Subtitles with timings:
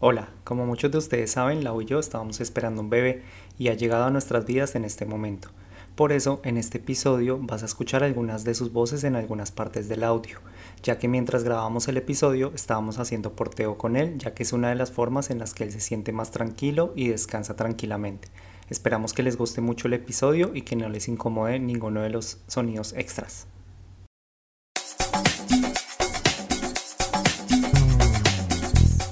[0.00, 3.24] Hola, como muchos de ustedes saben, Lau y yo estábamos esperando un bebé
[3.58, 5.48] y ha llegado a nuestras vidas en este momento.
[5.96, 9.88] Por eso, en este episodio vas a escuchar algunas de sus voces en algunas partes
[9.88, 10.38] del audio,
[10.84, 14.68] ya que mientras grabábamos el episodio estábamos haciendo porteo con él, ya que es una
[14.68, 18.28] de las formas en las que él se siente más tranquilo y descansa tranquilamente.
[18.70, 22.38] Esperamos que les guste mucho el episodio y que no les incomode ninguno de los
[22.46, 23.48] sonidos extras.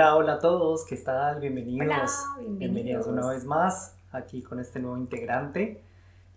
[0.00, 1.40] Hola, hola a todos, ¿qué tal?
[1.40, 1.84] Bienvenidos.
[1.86, 2.58] Hola, bienvenidos.
[2.58, 3.06] bienvenidos.
[3.06, 5.84] una vez más aquí con este nuevo integrante.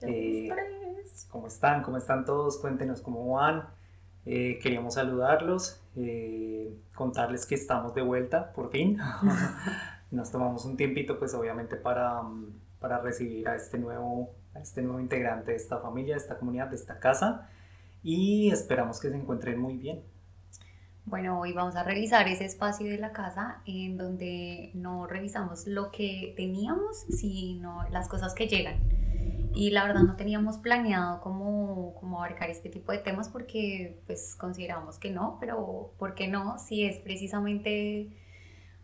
[0.01, 0.49] Eh,
[1.29, 1.81] ¿Cómo están?
[1.81, 2.57] ¿Cómo están todos?
[2.57, 3.69] Cuéntenos cómo van.
[4.25, 8.97] Eh, queríamos saludarlos, eh, contarles que estamos de vuelta, por fin.
[10.11, 14.81] Nos tomamos un tiempito, pues obviamente, para, mm, para recibir a este, nuevo, a este
[14.81, 17.49] nuevo integrante de esta familia, de esta comunidad, de esta casa.
[18.03, 20.03] Y esperamos que se encuentren muy bien.
[21.05, 25.91] Bueno, hoy vamos a revisar ese espacio de la casa en donde no revisamos lo
[25.91, 28.79] que teníamos, sino las cosas que llegan.
[29.53, 34.35] Y la verdad no teníamos planeado cómo, cómo abarcar este tipo de temas porque pues
[34.35, 36.57] consideramos que no, pero ¿por qué no?
[36.57, 38.09] Si es precisamente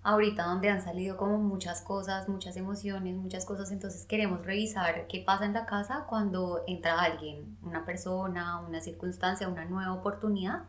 [0.03, 5.23] ahorita donde han salido como muchas cosas, muchas emociones, muchas cosas, entonces queremos revisar qué
[5.25, 10.63] pasa en la casa cuando entra alguien, una persona, una circunstancia, una nueva oportunidad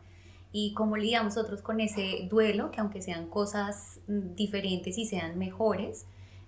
[0.51, 5.37] y cómo lidiamos nosotros con ese duelo, que aunque sean cosas mm, diferentes y sean
[5.37, 6.05] mejores,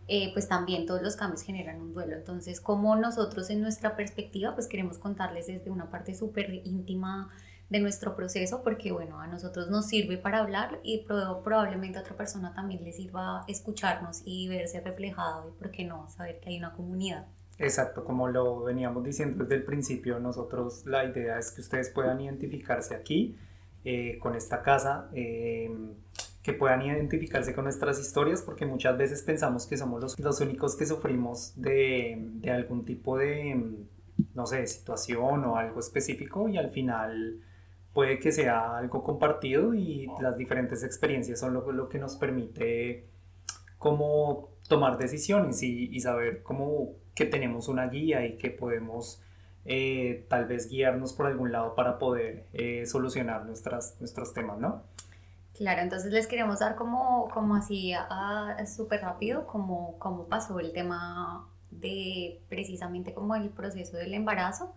[0.08, 2.16] eh, pues también todos los cambios generan un duelo.
[2.16, 7.30] Entonces, cómo nosotros en nuestra perspectiva, pues queremos contarles desde una parte súper íntima
[7.70, 12.02] de nuestro proceso, porque bueno, a nosotros nos sirve para hablar y pro- probablemente a
[12.02, 16.50] otra persona también le sirva escucharnos y verse reflejado y, ¿por qué no?, saber que
[16.50, 17.26] hay una comunidad.
[17.58, 22.20] Exacto, como lo veníamos diciendo desde el principio, nosotros la idea es que ustedes puedan
[22.20, 23.38] identificarse aquí
[23.86, 25.70] eh, con esta casa, eh,
[26.42, 30.76] que puedan identificarse con nuestras historias, porque muchas veces pensamos que somos los, los únicos
[30.76, 33.60] que sufrimos de, de algún tipo de,
[34.34, 37.40] no sé, situación o algo específico y al final
[37.94, 43.08] puede que sea algo compartido y las diferentes experiencias son lo, lo que nos permite
[43.78, 49.22] cómo tomar decisiones y, y saber cómo que tenemos una guía y que podemos
[49.66, 54.84] eh, tal vez guiarnos por algún lado para poder eh, solucionar nuestras, nuestros temas, ¿no?
[55.54, 60.74] Claro, entonces les queremos dar como, como así ah, súper rápido como, como pasó el
[60.74, 64.74] tema de precisamente como el proceso del embarazo,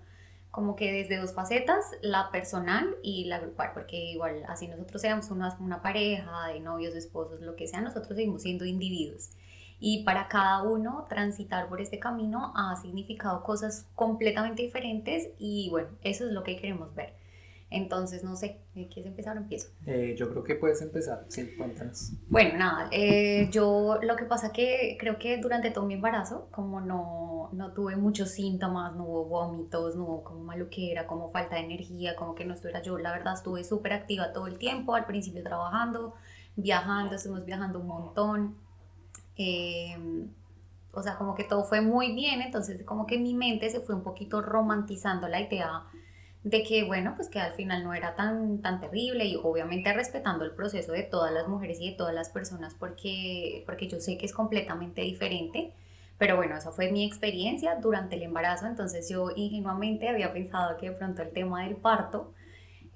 [0.51, 5.31] como que desde dos facetas, la personal y la grupal, porque igual así nosotros seamos
[5.31, 9.31] una, una pareja de novios, esposos, lo que sea, nosotros seguimos siendo individuos.
[9.79, 15.89] Y para cada uno transitar por este camino ha significado cosas completamente diferentes y bueno,
[16.03, 17.15] eso es lo que queremos ver.
[17.69, 19.69] Entonces, no sé, ¿quieres empezar o empiezo?
[19.87, 22.13] Eh, yo creo que puedes empezar, sí, cuéntanos.
[22.29, 26.81] Bueno, nada, eh, yo lo que pasa que creo que durante todo mi embarazo, como
[26.81, 31.63] no, no tuve muchos síntomas, no hubo vómitos, no hubo como maluquera, como falta de
[31.63, 35.05] energía, como que no estuviera yo, la verdad estuve súper activa todo el tiempo, al
[35.05, 36.15] principio trabajando,
[36.55, 38.57] viajando, estuvimos viajando un montón,
[39.37, 39.97] eh,
[40.93, 43.95] o sea, como que todo fue muy bien, entonces como que mi mente se fue
[43.95, 45.85] un poquito romantizando la idea
[46.43, 50.45] de que, bueno, pues que al final no era tan, tan terrible y obviamente respetando
[50.45, 54.17] el proceso de todas las mujeres y de todas las personas porque, porque yo sé
[54.17, 55.73] que es completamente diferente.
[56.19, 60.91] Pero bueno, esa fue mi experiencia durante el embarazo, entonces yo ingenuamente había pensado que
[60.91, 62.33] de pronto el tema del parto...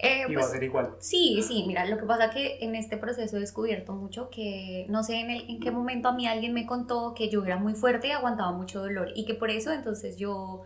[0.02, 0.94] eh, Iba a ser igual.
[0.98, 5.02] Sí, sí, mira, lo que pasa que en este proceso he descubierto mucho que, no
[5.02, 7.74] sé en, el, en qué momento a mí alguien me contó que yo era muy
[7.74, 10.62] fuerte y aguantaba mucho dolor y que por eso entonces yo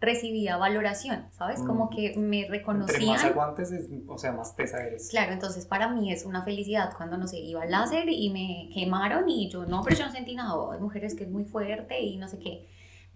[0.00, 1.60] recibía valoración, ¿sabes?
[1.62, 1.90] Como Mm.
[1.90, 3.18] que me Entre más reconocían.
[3.32, 5.08] aguantes, es- o sea, más tesa eres.
[5.10, 8.70] Claro, entonces para mí es una felicidad cuando, no sé, iba al láser y me
[8.72, 11.44] quemaron y yo, no, pero yo no sentí nada, "Oh, hay mujeres que es muy
[11.44, 12.68] fuerte y no sé qué.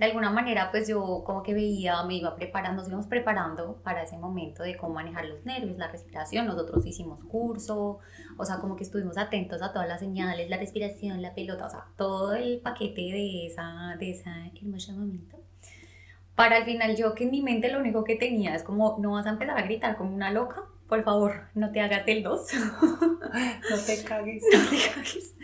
[0.02, 4.02] De alguna manera, pues yo como que veía, me iba preparando, nos íbamos preparando para
[4.02, 6.44] ese momento de cómo manejar los nervios, la respiración.
[6.44, 8.00] Nosotros hicimos curso,
[8.37, 11.70] o sea, como que estuvimos atentos a todas las señales, la respiración, la pelota, o
[11.70, 15.38] sea, todo el paquete de esa, de ese hermoso momento.
[16.34, 19.12] Para al final yo que en mi mente lo único que tenía es como, no
[19.12, 22.48] vas a empezar a gritar como una loca, por favor, no te hagas del 2.
[22.52, 24.42] no te cagues.
[24.52, 25.34] No te cagues.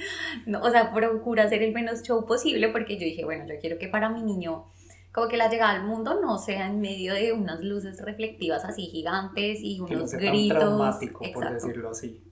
[0.44, 3.78] No, o sea, procura hacer el menos show posible porque yo dije, bueno, yo quiero
[3.78, 4.66] que para mi niño
[5.10, 8.88] como que la llegada al mundo no sea en medio de unas luces reflectivas así
[8.88, 10.58] gigantes y unos que no sea gritos.
[10.58, 11.54] Tan traumático, por Exacto.
[11.54, 12.22] decirlo así.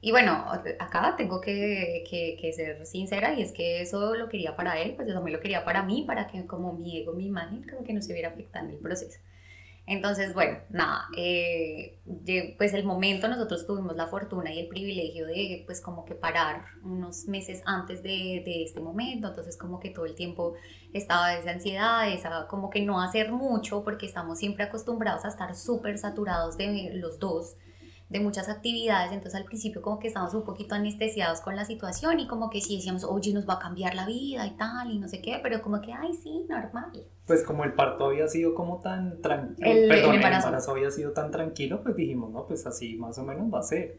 [0.00, 0.44] Y bueno,
[0.78, 4.94] acá tengo que, que, que, ser sincera y es que eso lo quería para él,
[4.94, 7.82] pues yo también lo quería para mí, para que como mi ego, mi imagen, como
[7.82, 9.18] que no se viera afectando el proceso.
[9.86, 12.00] Entonces, bueno, nada, eh,
[12.58, 16.64] pues el momento nosotros tuvimos la fortuna y el privilegio de pues como que parar
[16.82, 20.54] unos meses antes de, de este momento, entonces como que todo el tiempo
[20.92, 25.54] estaba esa ansiedad, esa como que no hacer mucho porque estamos siempre acostumbrados a estar
[25.54, 27.56] súper saturados de los dos
[28.08, 32.20] de muchas actividades, entonces al principio como que estábamos un poquito anestesiados con la situación
[32.20, 34.98] y como que sí decíamos, oye, nos va a cambiar la vida y tal, y
[34.98, 37.04] no sé qué, pero como que, ay, sí, normal.
[37.26, 40.48] Pues como el parto había sido como tan tranquilo, el, perdón, el embarazo.
[40.48, 43.58] el embarazo había sido tan tranquilo, pues dijimos, no, pues así más o menos va
[43.58, 43.98] a ser.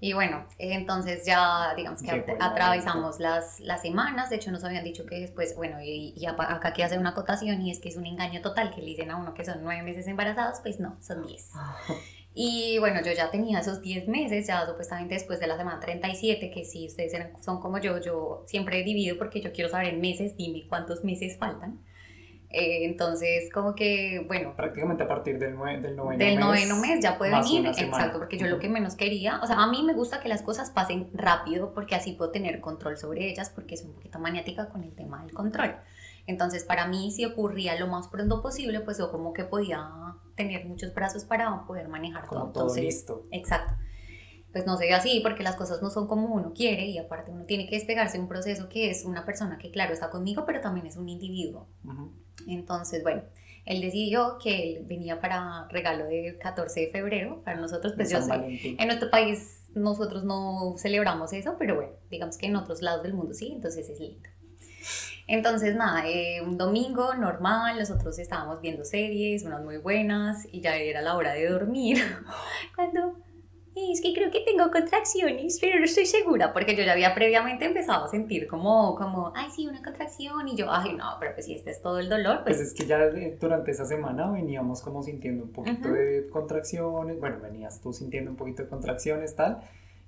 [0.00, 4.84] Y bueno, entonces ya digamos que Qué atravesamos las, las semanas, de hecho nos habían
[4.84, 7.96] dicho que después, bueno, y, y acá quiero hacer una acotación y es que es
[7.96, 10.96] un engaño total que le dicen a uno que son nueve meses embarazados, pues no,
[11.00, 11.52] son diez.
[12.36, 16.50] Y bueno, yo ya tenía esos 10 meses, ya supuestamente después de la semana 37,
[16.50, 20.36] que si ustedes son como yo, yo siempre divido porque yo quiero saber en meses,
[20.36, 21.78] dime cuántos meses faltan.
[22.50, 24.54] Eh, entonces, como que, bueno.
[24.56, 26.38] Prácticamente a partir del, del noveno del mes.
[26.38, 29.66] noveno mes ya puede venir, exacto, porque yo lo que menos quería, o sea, a
[29.68, 33.50] mí me gusta que las cosas pasen rápido porque así puedo tener control sobre ellas
[33.50, 35.76] porque es un poquito maniática con el tema del control.
[36.26, 40.66] Entonces, para mí, si ocurría lo más pronto posible, pues yo como que podía tener
[40.66, 42.52] muchos brazos para poder manejar Como todo.
[42.52, 43.26] todo Entonces, listo.
[43.30, 43.74] Exacto.
[44.52, 47.32] Pues no se ve así porque las cosas no son como uno quiere y aparte
[47.32, 50.44] uno tiene que despegarse de un proceso que es una persona que claro está conmigo
[50.46, 51.66] pero también es un individuo.
[51.84, 52.12] Ujú.
[52.46, 53.22] Entonces bueno,
[53.64, 58.20] él decidió que él venía para regalo del 14 de febrero para nosotros, pues yo
[58.22, 58.32] sé,
[58.78, 63.14] en nuestro país nosotros no celebramos eso, pero bueno, digamos que en otros lados del
[63.14, 64.28] mundo sí, entonces es lindo.
[65.26, 70.76] Entonces, nada, eh, un domingo normal, nosotros estábamos viendo series, unas muy buenas, y ya
[70.76, 71.98] era la hora de dormir.
[72.76, 73.16] Cuando,
[73.74, 77.14] "Eh, es que creo que tengo contracciones, pero no estoy segura, porque yo ya había
[77.14, 81.34] previamente empezado a sentir como, como, ay, sí, una contracción, y yo, ay, no, pero
[81.34, 83.84] pues si este es todo el dolor, Pues pues es que ya eh, durante esa
[83.86, 85.98] semana veníamos como sintiendo un poquito Ujú.
[85.98, 89.62] de contracciones, bueno, venías tú sintiendo un poquito de contracciones, tal,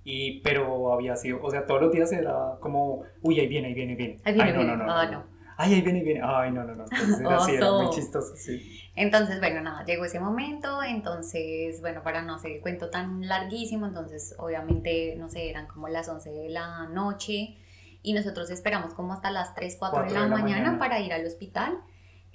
[0.06, 3.74] y, pero había sido, o sea, todos los días era como, uy, ahí viene, ahí
[3.74, 4.20] viene, ahí viene.
[4.24, 4.76] Ahí viene, Ay, no, viene.
[4.76, 5.24] no, no, Ah, no.
[5.58, 6.20] Ay, ahí viene, ahí viene.
[6.22, 6.84] Ay, no, no, no.
[6.84, 7.92] Entonces era así, era muy Oso.
[7.98, 8.60] chistoso, sí.
[8.94, 13.86] Entonces, bueno, nada, llegó ese momento, entonces, bueno, para no hacer el cuento tan larguísimo,
[13.86, 17.56] entonces, obviamente, no sé, eran como las 11 de la noche
[18.02, 20.78] y nosotros esperamos como hasta las 3, 4 de Cuatro la, de la mañana, mañana.
[20.78, 21.78] para ir al hospital,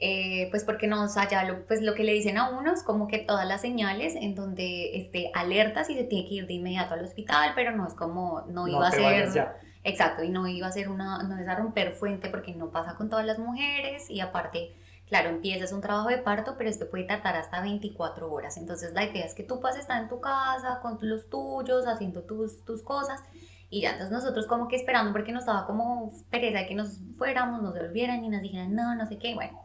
[0.03, 3.07] eh, pues porque nos allá, lo, pues lo que le dicen a uno es como
[3.07, 6.95] que todas las señales en donde esté alerta si se tiene que ir de inmediato
[6.95, 9.29] al hospital, pero no es como, no, iba a ser...
[9.83, 12.95] Exacto, y no iba a ser una, no es a romper fuente porque no pasa
[12.95, 14.75] con todas las mujeres y aparte,
[15.07, 18.57] claro, empiezas un trabajo de parto, pero este puede tardar hasta 24 horas.
[18.57, 22.23] Entonces la idea es que tú puedas estar en tu casa con los tuyos, haciendo
[22.23, 23.21] tus, tus cosas
[23.71, 26.99] y ya, entonces nosotros como que esperando porque nos daba como pereza de que nos
[27.17, 29.59] fuéramos, nos volvieran y nos dijeran no, no sé qué, bueno.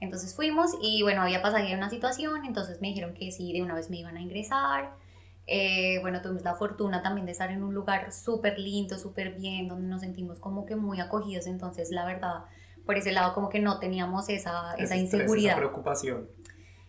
[0.00, 3.62] Entonces fuimos y bueno, había pasado ya una situación, entonces me dijeron que sí, de
[3.62, 4.94] una vez me iban a ingresar.
[5.46, 9.68] Eh, bueno, tuvimos la fortuna también de estar en un lugar súper lindo, súper bien,
[9.68, 12.44] donde nos sentimos como que muy acogidos, entonces la verdad,
[12.84, 15.52] por ese lado como que no teníamos esa, esa estrés, inseguridad.
[15.52, 16.28] Esa preocupación.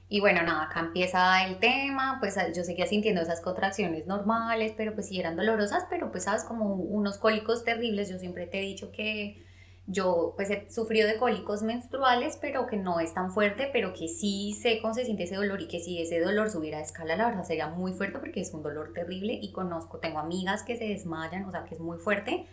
[0.09, 4.93] Y bueno, nada, acá empieza el tema, pues yo seguía sintiendo esas contracciones normales, pero
[4.95, 8.61] pues sí eran dolorosas, pero pues sabes, como unos cólicos terribles, yo siempre te he
[8.61, 9.45] dicho que
[9.87, 14.09] yo pues he sufrido de cólicos menstruales, pero que no es tan fuerte, pero que
[14.09, 17.15] sí sé cómo se siente ese dolor y que si ese dolor subiera a escala,
[17.15, 20.77] la verdad sería muy fuerte porque es un dolor terrible y conozco, tengo amigas que
[20.77, 22.45] se desmayan, o sea que es muy fuerte.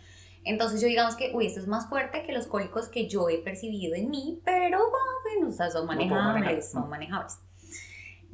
[0.45, 3.39] Entonces yo digamos que, uy, esto es más fuerte que los cólicos que yo he
[3.39, 4.79] percibido en mí, pero
[5.23, 6.33] bueno, o sea, son manejar.
[6.33, 7.39] manejables, son manejables.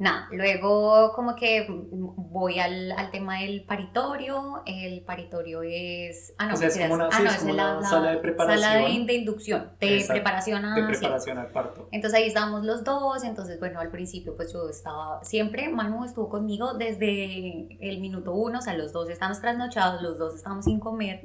[0.02, 6.34] Nada, luego como que voy al, al tema del paritorio, el paritorio es...
[6.38, 6.90] Ah, no, O sea, es mentiras.
[6.90, 8.62] como una- ah, no, es la, una la- sala de preparación.
[8.64, 10.74] sala de, de inducción, de Exacto, preparación a...
[10.74, 10.98] De sí.
[11.00, 11.88] preparación al parto.
[11.92, 16.28] Entonces ahí estábamos los dos, entonces bueno, al principio pues yo estaba, siempre Manu estuvo
[16.28, 20.80] conmigo desde el minuto uno, o sea, los dos estamos trasnochados, los dos estábamos sin
[20.80, 21.22] comer,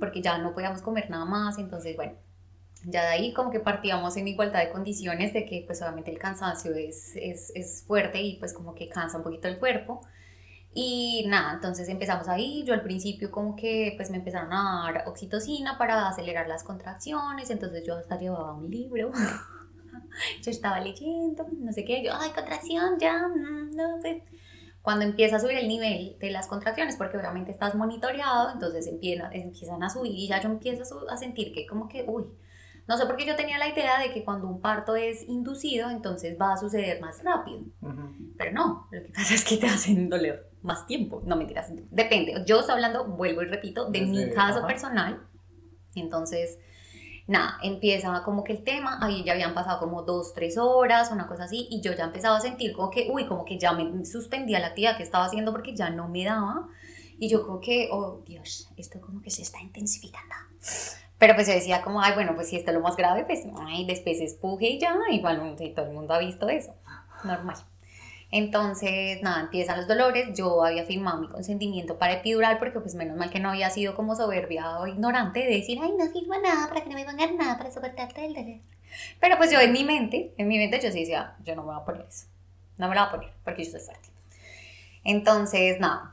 [0.00, 2.14] porque ya no podíamos comer nada más, entonces bueno,
[2.84, 6.18] ya de ahí como que partíamos en igualdad de condiciones de que pues obviamente el
[6.18, 10.00] cansancio es, es, es fuerte y pues como que cansa un poquito el cuerpo.
[10.74, 15.04] Y nada, entonces empezamos ahí, yo al principio como que pues me empezaron a dar
[15.06, 19.12] oxitocina para acelerar las contracciones, entonces yo hasta llevaba un libro
[20.42, 24.24] yo estaba leyendo, no sé qué, yo, ay, contracción, ya, mm, no sé.
[24.82, 29.32] Cuando empieza a subir el nivel de las contracciones, porque obviamente estás monitoreado, entonces empiezan,
[29.32, 32.24] empiezan a subir y ya yo empiezo a sentir que como que, uy,
[32.92, 35.88] no sé por qué yo tenía la idea de que cuando un parto es inducido,
[35.88, 37.62] entonces va a suceder más rápido.
[38.36, 41.22] Pero no, lo que pasa es que te hacen doler más tiempo.
[41.24, 42.44] No mentiras, depende.
[42.46, 45.26] Yo estoy hablando, vuelvo y repito, de mi caso personal.
[45.94, 46.58] Entonces,
[47.26, 51.26] nada, empieza como que el tema, ahí ya habían pasado como dos, tres horas, una
[51.26, 54.04] cosa así, y yo ya empezaba a sentir como que, uy, como que ya me
[54.04, 56.68] suspendía la actividad que estaba haciendo porque ya no me daba.
[57.18, 60.34] Y yo creo que, oh Dios, esto como que se está intensificando.
[61.22, 63.44] Pero pues yo decía como, ay, bueno, pues si esto es lo más grave, pues
[63.68, 66.74] ay, después espuje y ya, igual todo el mundo ha visto eso,
[67.22, 67.54] normal.
[68.32, 70.36] Entonces, nada, empiezan los dolores.
[70.36, 73.94] Yo había firmado mi consentimiento para epidural porque pues menos mal que no había sido
[73.94, 77.36] como soberbia o ignorante de decir, ay, no firma nada para que no me pongan
[77.36, 78.58] nada para soportarte el dolor.
[79.20, 81.68] Pero pues yo en mi mente, en mi mente yo sí decía, yo no me
[81.68, 82.26] voy a poner eso.
[82.78, 84.08] No me la voy a poner porque yo soy fuerte.
[85.04, 86.11] Entonces, nada,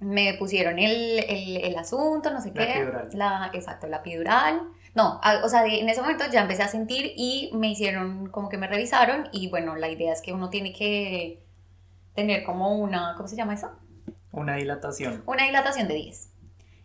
[0.00, 2.72] me pusieron el, el, el asunto, no sé la qué.
[2.72, 3.08] Epidural.
[3.14, 4.62] La, exacto, la epidural.
[4.94, 8.58] No, o sea, en ese momento ya empecé a sentir y me hicieron como que
[8.58, 11.42] me revisaron y bueno, la idea es que uno tiene que
[12.14, 13.72] tener como una, ¿cómo se llama eso?
[14.30, 15.24] Una dilatación.
[15.26, 16.30] Una dilatación de 10.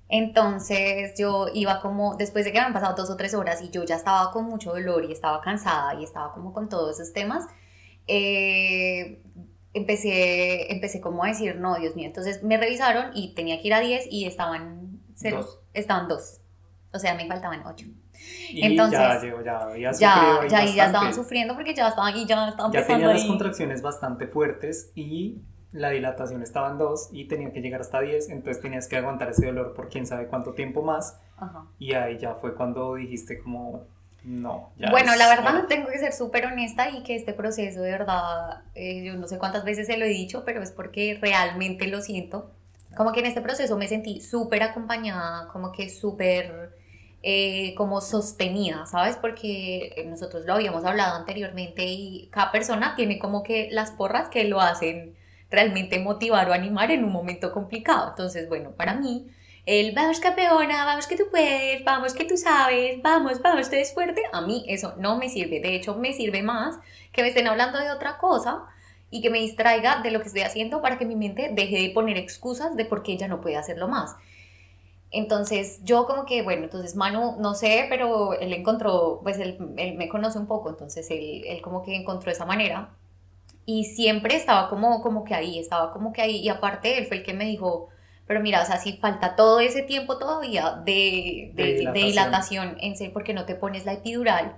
[0.10, 3.70] Entonces yo iba como, después de que me han pasado dos o tres horas y
[3.70, 7.14] yo ya estaba con mucho dolor y estaba cansada y estaba como con todos esos
[7.14, 7.46] temas,
[8.08, 9.22] eh,
[9.74, 13.74] empecé, empecé como a decir, no, Dios mío, entonces me revisaron y tenía que ir
[13.74, 15.60] a 10 y estaban cero, Dos.
[15.74, 16.42] estaban dos,
[16.94, 17.86] o sea, me faltaban 8.
[18.50, 22.26] Y Entonces, ya, ya, ya, Ya, ahí ya, ya estaban sufriendo porque ya estaban y
[22.26, 23.28] ya estaban Ya empezando tenía las ahí.
[23.30, 25.38] contracciones bastante fuertes y
[25.72, 29.30] la dilatación estaba en 2 y tenía que llegar hasta 10, entonces tenías que aguantar
[29.30, 31.66] ese dolor por quién sabe cuánto tiempo más Ajá.
[31.78, 33.86] y ahí ya fue cuando dijiste como,
[34.24, 35.68] no, ya Bueno, la verdad hora".
[35.68, 39.38] tengo que ser súper honesta y que este proceso de verdad, eh, yo no sé
[39.38, 42.52] cuántas veces se lo he dicho, pero es porque realmente lo siento.
[42.96, 46.76] Como que en este proceso me sentí súper acompañada, como que súper
[47.22, 49.18] eh, como sostenida, ¿sabes?
[49.18, 54.46] Porque nosotros lo habíamos hablado anteriormente y cada persona tiene como que las porras que
[54.46, 55.16] lo hacen
[55.52, 58.10] realmente motivar o animar en un momento complicado.
[58.10, 59.28] Entonces, bueno, para mí
[59.70, 63.94] el vamos campeona, vamos que tú puedes, vamos que tú sabes, vamos, vamos, tú eres
[63.94, 65.60] fuerte, a mí eso no me sirve.
[65.60, 66.80] De hecho, me sirve más
[67.12, 68.64] que me estén hablando de otra cosa
[69.12, 71.92] y que me distraiga de lo que estoy haciendo para que mi mente deje de
[71.92, 74.16] poner excusas de por qué ella no puede hacerlo más.
[75.12, 79.94] Entonces yo como que, bueno, entonces Manu, no sé, pero él encontró, pues él, él
[79.98, 82.90] me conoce un poco, entonces él, él como que encontró esa manera
[83.68, 87.18] y siempre estaba como, como que ahí, estaba como que ahí y aparte él fue
[87.18, 87.90] el que me dijo,
[88.30, 92.78] pero mira, o sea, si falta todo ese tiempo todavía de, de, De de dilatación.
[92.82, 94.58] en serio, porque no te pones la epidural.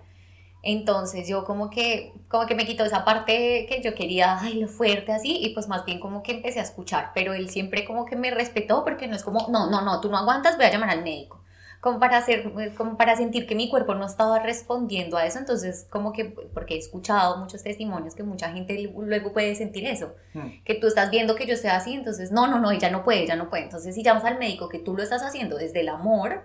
[0.63, 4.67] Entonces yo como que, como que me quitó esa parte que yo quería, ay, lo
[4.67, 8.05] fuerte así, y pues más bien como que empecé a escuchar, pero él siempre como
[8.05, 10.71] que me respetó porque no es como, no, no, no, tú no aguantas, voy a
[10.71, 11.40] llamar al médico.
[11.81, 15.87] Como para, hacer, como para sentir que mi cuerpo no estaba respondiendo a eso, entonces
[15.89, 20.63] como que, porque he escuchado muchos testimonios que mucha gente luego puede sentir eso, Hmm.
[20.63, 23.23] que tú estás viendo que yo estoy así, entonces no, no, no, ella no puede,
[23.23, 23.63] ella no puede.
[23.63, 26.43] Entonces si llamas al médico que tú lo estás haciendo desde el amor,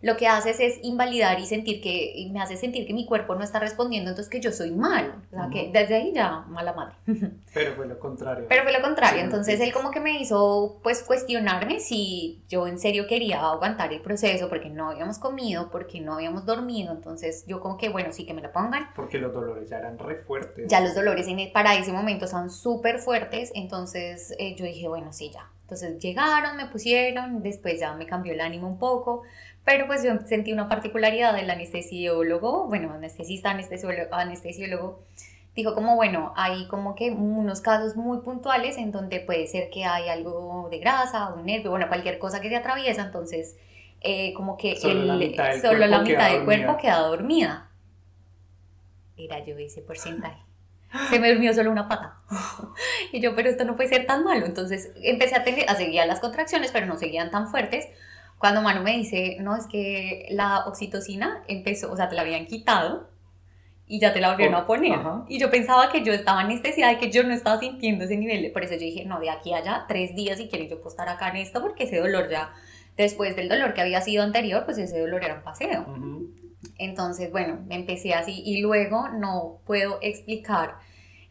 [0.00, 3.34] lo que haces es invalidar y sentir que, y me hace sentir que mi cuerpo
[3.34, 5.22] no está respondiendo, entonces que yo soy mal.
[5.32, 5.72] O sea, que Ujú.
[5.72, 6.94] desde ahí ya, mala madre.
[7.54, 8.46] Pero fue lo contrario.
[8.48, 9.62] Pero fue lo contrario, Sí, entonces sí.
[9.64, 14.48] él como que me hizo pues cuestionarme si yo en serio quería aguantar el proceso
[14.48, 18.34] porque no habíamos comido, porque no habíamos dormido, entonces yo como que bueno, sí que
[18.34, 18.90] me lo pongan.
[18.94, 20.66] Porque los dolores ya eran re fuertes.
[20.68, 24.86] Ya los dolores en el- para ese momento estaban súper fuertes, entonces eh, yo dije,
[24.88, 25.50] bueno, sí, ya.
[25.62, 29.22] Entonces llegaron, me pusieron, después ya me cambió el ánimo un poco,
[29.68, 35.02] pero pues yo sentí una particularidad del anestesiólogo, bueno, anestesista, anestesiólogo, anestesiólogo
[35.54, 39.84] dijo como, bueno, hay como que unos casos muy puntuales en donde puede ser que
[39.84, 43.58] hay algo de grasa, un nervio, bueno, cualquier cosa que se atraviesa, entonces
[44.00, 46.66] eh, como que Solo la el- mitad del solo cuerpo la mitad queda del cuerpo
[46.72, 46.80] dormida.
[46.80, 47.70] queda dormida.
[49.18, 50.40] Era yo ese porcentaje.
[51.10, 52.16] Se me durmió solo una pata.
[53.12, 54.46] Y yo, pero esto no puede ser tan malo.
[54.46, 57.86] Entonces empecé a, tener, a seguir las contracciones, pero no seguían tan fuertes.
[58.38, 62.46] Cuando Manu me dice, no, es que la oxitocina empezó, o sea, te la habían
[62.46, 63.08] quitado
[63.86, 64.92] y ya te la volvieron a poner.
[64.92, 65.24] ajá.
[65.28, 68.52] Y yo pensaba que yo estaba anestesiada y que yo no estaba sintiendo ese nivel.
[68.52, 70.90] Por eso yo dije, no, de aquí a allá, tres días si quieren yo puedo
[70.90, 72.52] estar acá en esto, porque ese dolor ya,
[72.96, 75.86] después del dolor que había sido anterior, pues ese dolor era un paseo.
[75.88, 76.30] Ujú.
[76.76, 80.76] Entonces, bueno, me empecé así y luego no puedo explicar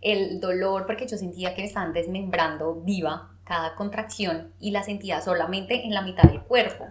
[0.01, 5.21] el dolor porque yo sentía que me estaban desmembrando viva cada contracción y la sentía
[5.21, 6.87] solamente en la mitad del cuerpo.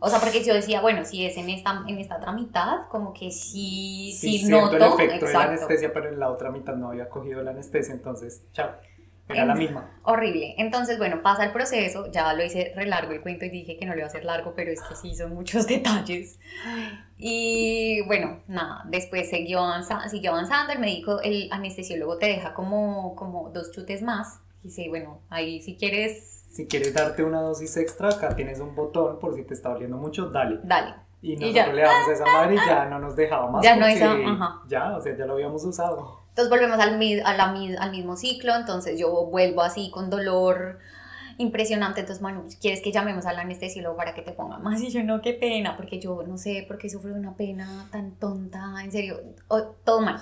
[0.00, 3.12] O sea, porque yo decía, bueno, si es en esta, en esta otra mitad, como
[3.12, 5.00] que sí, sí, siento noto.
[5.00, 7.94] el efecto de la anestesia, pero en la otra mitad no había cogido la anestesia,
[7.94, 8.70] entonces, chao.
[9.28, 9.90] Era la misma.
[10.04, 10.54] Horrible.
[10.56, 13.84] Entonces, bueno, pasa el proceso, ya lo hice re largo el cuento y dije que
[13.84, 16.38] no lo iba a hacer largo, pero es que sí son muchos detalles.
[17.18, 23.14] Y bueno, nada, después siguió, avanzando, siguió avanzando, el médico, el anestesiólogo te deja como,
[23.16, 24.40] como dos chutes más.
[24.62, 26.44] Y dice, bueno, ahí si quieres...
[26.50, 29.96] Si quieres darte una dosis extra, acá tienes un botón por si te está doliendo
[29.96, 30.60] mucho, dale.
[30.64, 30.94] Dale.
[31.20, 33.64] Y nosotros le damos a esa madre y ya no nos dejaba más.
[33.64, 34.62] Ya no esa, ajá.
[34.68, 36.20] Ya, o sea, ya lo habíamos usado.
[36.28, 40.78] Entonces volvemos al, a la, al mismo ciclo, entonces yo vuelvo así con dolor
[41.38, 44.80] impresionante, entonces, bueno, ¿quieres que llamemos al anestesiólogo para que te ponga más?
[44.82, 48.12] Y yo, no, qué pena, porque yo no sé por qué sufro una pena tan
[48.12, 49.20] tonta, en serio,
[49.84, 50.20] todo mal.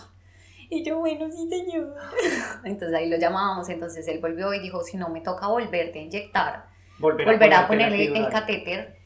[0.68, 1.94] Y yo, bueno, sí, señor.
[2.64, 6.02] Entonces ahí lo llamábamos, entonces él volvió y dijo, si no me toca volverte a
[6.02, 6.66] inyectar,
[6.99, 8.96] volver a, ponerle el catéter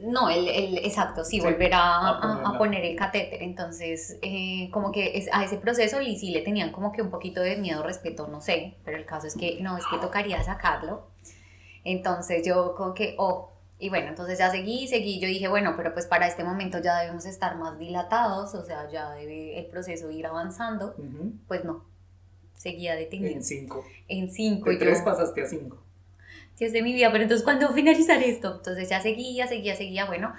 [0.00, 3.42] no, el, el, exacto, sí, volverá a, poner el catéter.
[3.42, 7.10] Entonces, eh, como que es, a ese proceso y sí le tenían como que un
[7.10, 10.42] poquito de miedo, respeto, no sé, pero el caso es que no, es que tocaría
[10.42, 11.08] sacarlo.
[11.84, 15.92] Entonces yo como que, oh, y bueno, entonces ya seguí, seguí, yo dije, bueno, pero
[15.92, 20.10] pues para este momento ya debemos estar más dilatados, o sea, ya debe el proceso
[20.10, 20.94] ir avanzando.
[21.46, 21.84] Pues no,
[22.54, 23.34] seguía detenido.
[23.34, 23.84] En cinco.
[24.08, 24.70] En cinco.
[24.70, 25.82] De tres pasaste a cinco.
[26.58, 28.56] Dios de mi vida, pero entonces ¿cuándo finalizar esto?
[28.56, 30.34] Entonces ya seguía, seguía, seguía, bueno,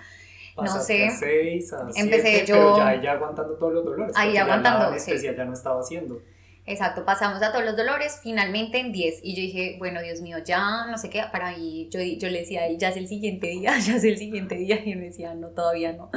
[0.58, 1.06] no sé.
[1.06, 2.56] A seis, a empecé siete, yo.
[2.56, 4.16] Pero ya, ya aguantando todos los dolores.
[4.16, 4.90] Ahí aguantando.
[4.90, 5.12] La sí.
[5.22, 6.20] ya no estaba haciendo.
[6.68, 9.22] Exacto, pasamos a todos los dolores, finalmente en 10.
[9.24, 11.90] Y yo dije, bueno, Dios mío, ya no sé qué, para ahí.
[11.90, 14.56] Yo, yo le decía a él, ya es el siguiente día, ya es el siguiente
[14.56, 14.80] día.
[14.86, 16.12] Y él me decía, no, todavía no.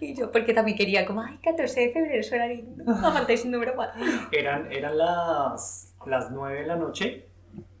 [0.00, 2.84] Y yo, porque también quería, como, ay, 14 de febrero, suena lindo.
[3.04, 3.90] Aparte es un número más.
[4.30, 7.34] Eran, eran las, las 9 de la noche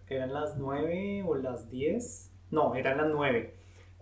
[0.08, 3.54] eran las 9 o las 10, no, eran las 9,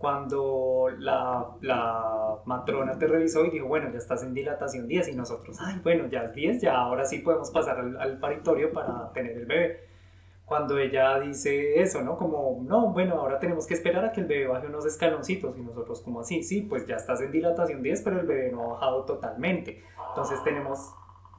[0.03, 5.15] cuando la, la, matrona te revisó y dijo, bueno, ya estás en dilatación 10 y
[5.15, 9.13] nosotros, ay, bueno, ya es 10, ya ahora sí podemos pasar al, al paritorio para
[9.13, 9.87] tener el bebé.
[10.43, 12.17] Cuando ella dice eso, ¿no?
[12.17, 15.61] Como, no, bueno, ahora tenemos que esperar a que el bebé baje unos escaloncitos y
[15.61, 18.73] nosotros como así, sí, pues ya estás en dilatación 10, pero el bebé no ha
[18.73, 19.81] bajado totalmente.
[20.09, 20.93] Entonces tenemos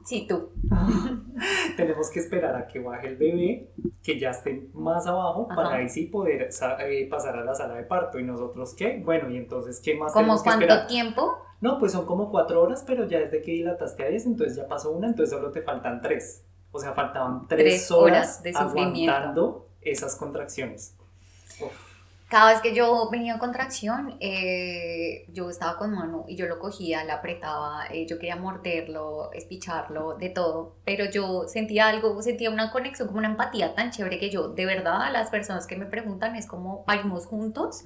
[0.05, 0.51] Sí, tú.
[1.77, 3.71] Tenemos que esperar a que baje el bebé,
[4.03, 7.83] que ya esté más abajo, para ahí sí poder eh, pasar a la sala de
[7.83, 8.19] parto.
[8.19, 9.01] ¿Y nosotros qué?
[9.03, 11.39] Bueno, y entonces, ¿qué más ¿Cómo cuánto tiempo?
[11.59, 14.67] No, pues son como cuatro horas, pero ya desde que dilataste a 10, entonces ya
[14.67, 16.45] pasó una, entonces solo te faltan tres.
[16.71, 20.95] O sea, faltaban tres, horas, de aguantando esas contracciones.
[21.59, 21.84] Uf
[22.27, 26.57] cada vez que yo venía en contracción, eh, yo estaba con mano y yo lo
[26.57, 32.49] cogía, le apretaba, eh, yo quería morderlo, espicharlo, de todo, pero yo sentía algo, sentía
[32.49, 35.75] una conexión, como una empatía tan chévere que yo, de verdad, a las personas que
[35.75, 37.85] me preguntan es como parimos juntos,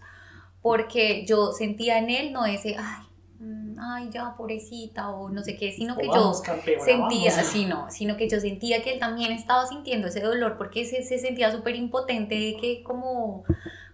[0.62, 3.08] porque yo sentía en él no ese, ay,
[3.40, 6.34] mm, ay, ya, pobrecita, o no sé qué, sino que yo
[6.80, 11.04] sentía, sino, sino que yo sentía que él también estaba sintiendo ese dolor, porque se,
[11.04, 13.44] se sentía súper impotente, que como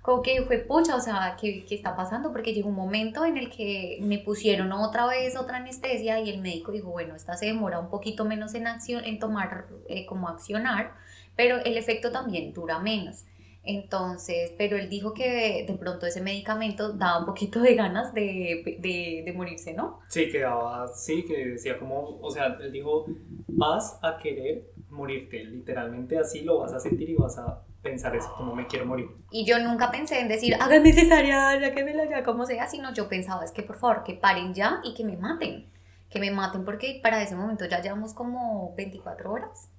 [0.05, 2.31] como que fue pucha, o sea, ¿qué, ¿qué, está pasando?
[2.31, 6.41] Porque llegó un momento en el que me pusieron otra vez otra anestesia y el
[6.41, 10.29] médico dijo, bueno, esta se demora un poquito menos en, acción, en tomar, eh, como
[10.29, 10.93] accionar,
[11.35, 13.25] pero el efecto también dura menos.
[13.63, 18.77] Entonces, pero él dijo que de pronto ese medicamento daba un poquito de ganas de,
[18.79, 20.01] de, de morirse, ¿no?
[20.07, 23.07] Sí, que daba, sí, que decía como, o sea, él dijo,
[23.47, 28.33] vas a querer morirte, literalmente así lo vas a sentir y vas a pensar eso,
[28.35, 29.07] como me quiero morir.
[29.29, 32.67] Y yo nunca pensé en decir, háganme cesárea, ya que me la ya como sea,
[32.67, 35.69] sino yo pensaba, es que por favor, que paren ya y que me maten.
[36.09, 39.69] Que me maten porque para ese momento ya llevamos como 24 horas.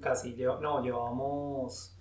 [0.00, 1.94] Casi, no, llevamos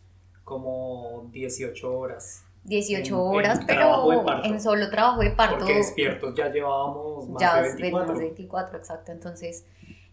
[0.46, 2.46] como 18 horas.
[2.64, 5.60] 18 horas, pero en solo trabajo de parto.
[5.60, 8.18] Porque despiertos ya llevábamos más ya de 24.
[8.18, 9.12] 24, exacto.
[9.12, 9.66] Entonces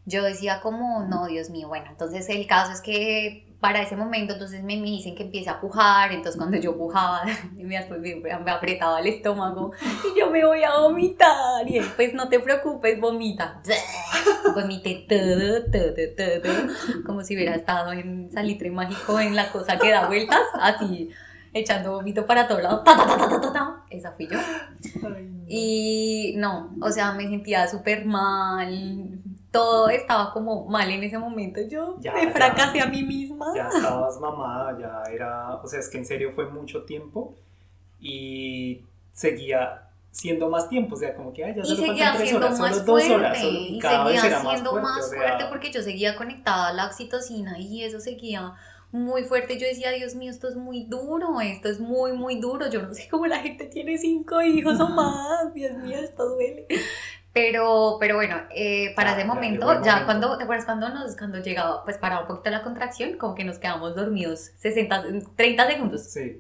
[0.07, 4.35] yo decía como, no, Dios mío, bueno, entonces el caso es que para ese momento,
[4.35, 7.25] entonces me, me, dicen que empiece a pujar, entonces cuando yo pujaba,
[7.57, 9.73] me, me, apretaba el estómago
[10.15, 13.63] y yo me voy a vomitar, y él, pues no te preocupes, vomita.
[14.55, 19.91] Vomité todo, todo, todo, como si hubiera estado en salitre mágico en la cosa que
[19.91, 21.11] da vueltas, así
[21.53, 22.83] echando vómito para todos lados.
[23.91, 24.39] Esa fui yo.
[25.49, 29.21] Y no, o sea, me sentía súper mal,
[29.57, 31.61] todo estaba como mal en ese momento.
[31.69, 33.53] Yo me fracasé a mí misma.
[33.55, 37.35] Ya estabas mamada, ya era, o sea, es que en serio fue mucho tiempo
[38.01, 43.15] y seguía siendo más tiempo, o sea, como que ya y seguía siendo más fuerte,
[43.15, 48.01] horas, y seguía siendo más fuerte, porque yo seguía conectada a la oxitocina y eso
[48.01, 48.55] seguía
[48.93, 49.59] muy fuerte.
[49.59, 52.69] Yo decía, Dios mío, esto es muy duro, esto es muy, muy duro.
[52.71, 56.67] Yo no sé cómo la gente tiene cinco hijos o más, Dios mío, esto duele.
[57.37, 60.05] Pero, pero bueno, eh, para Ah, ese momento, ya momento.
[60.07, 63.45] cuando, ¿te acuerdas cuando nos, cuando llegaba, pues paraba un poquito la contracción, como que
[63.45, 65.05] nos quedamos dormidos 60,
[65.37, 66.03] 30 segundos.
[66.05, 66.39] Sí.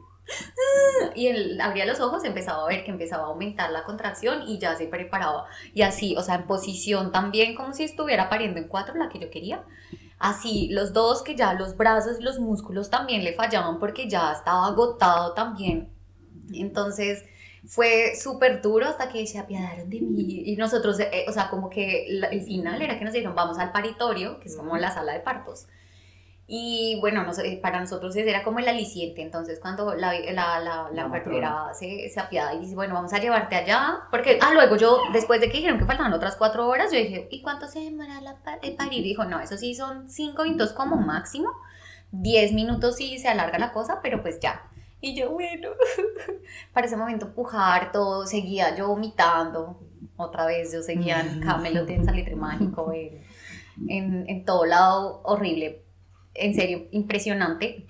[1.14, 4.58] Y él abría los ojos, empezaba a ver que empezaba a aumentar la contracción y
[4.58, 5.44] ya se preparaba.
[5.74, 9.18] Y así, o sea, en posición también, como si estuviera pariendo en cuatro, la que
[9.18, 9.64] yo quería.
[10.18, 14.32] Así, los dos que ya los brazos y los músculos también le fallaban porque ya
[14.32, 15.90] estaba agotado también.
[16.54, 17.22] Entonces
[17.66, 20.42] fue súper duro hasta que se apiadaron de mí.
[20.46, 23.58] Y nosotros, eh, o sea, como que la- el final era que nos dijeron, vamos
[23.58, 25.66] al paritorio, que es como la sala de partos.
[26.48, 29.20] Y bueno, nos- para nosotros ese era como el aliciente.
[29.20, 33.18] Entonces, cuando la, la, la, la enfermera se, se apiada y dice, bueno, vamos a
[33.18, 34.02] llevarte allá.
[34.12, 37.26] Porque, ah, luego yo, después de que dijeron que faltaban otras cuatro horas, yo dije,
[37.32, 39.02] ¿y cuánto se demora la pa- el parir?
[39.02, 41.50] Dijo, no, eso sí son cinco minutos como máximo.
[42.12, 44.62] Diez minutos sí se alarga la cosa, pero pues ya.
[45.00, 45.70] Y yo, bueno,
[46.72, 49.80] para ese momento pujar todo, seguía yo vomitando.
[50.16, 53.22] Otra vez yo seguía en Camelot, en Salitre Mágico, en,
[53.88, 55.82] en, en todo lado horrible.
[56.34, 57.86] En serio, impresionante.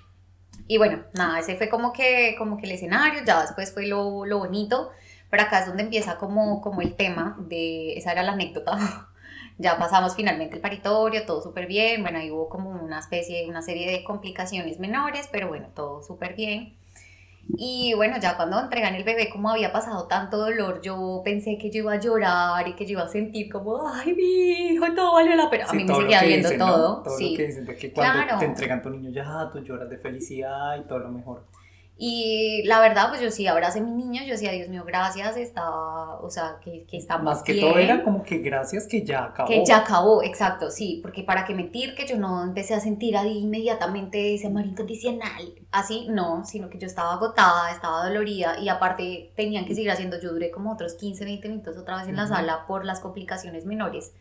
[0.67, 4.25] Y bueno, nada, ese fue como que, como que el escenario, ya después fue lo,
[4.25, 4.91] lo bonito.
[5.29, 8.77] Pero acá es donde empieza como, como el tema de, esa era la anécdota.
[9.59, 12.03] Ya pasamos finalmente el paritorio, todo súper bien.
[12.03, 16.35] Bueno, ahí hubo como una especie, una serie de complicaciones menores, pero bueno, todo súper
[16.35, 16.76] bien.
[17.55, 21.71] Y bueno, ya cuando entregan el bebé, como había pasado tanto dolor, yo pensé que
[21.71, 24.23] yo iba a llorar y que yo iba a sentir como, ay, mi
[24.73, 25.65] hijo, todo valió la pena.
[25.65, 26.65] a Sí, mí me seguía viendo dicen, ¿no?
[26.75, 27.03] todo.
[27.03, 27.31] Todo sí.
[27.31, 28.39] lo que dicen de que cuando Claro.
[28.39, 31.43] te entregan tu niño ya tú lloras de felicidad y todo lo mejor.
[31.99, 35.35] Y la verdad, pues yo sí abracé a mi niño, yo decía, Dios mío, gracias,
[35.35, 35.67] está,
[36.19, 37.67] o sea, que, que está Más que bien.
[37.67, 39.47] todo era como que gracias que ya acabó.
[39.47, 43.17] Que ya acabó, exacto, sí, porque para qué mentir que yo no empecé a sentir
[43.17, 48.69] ahí inmediatamente ese amor incondicional, así no, sino que yo estaba agotada, estaba dolorida y
[48.69, 52.15] aparte tenían que seguir haciendo, yo duré como otros 15, 20 minutos otra vez en
[52.17, 52.33] la Ujú.
[52.33, 54.13] sala por las complicaciones menores.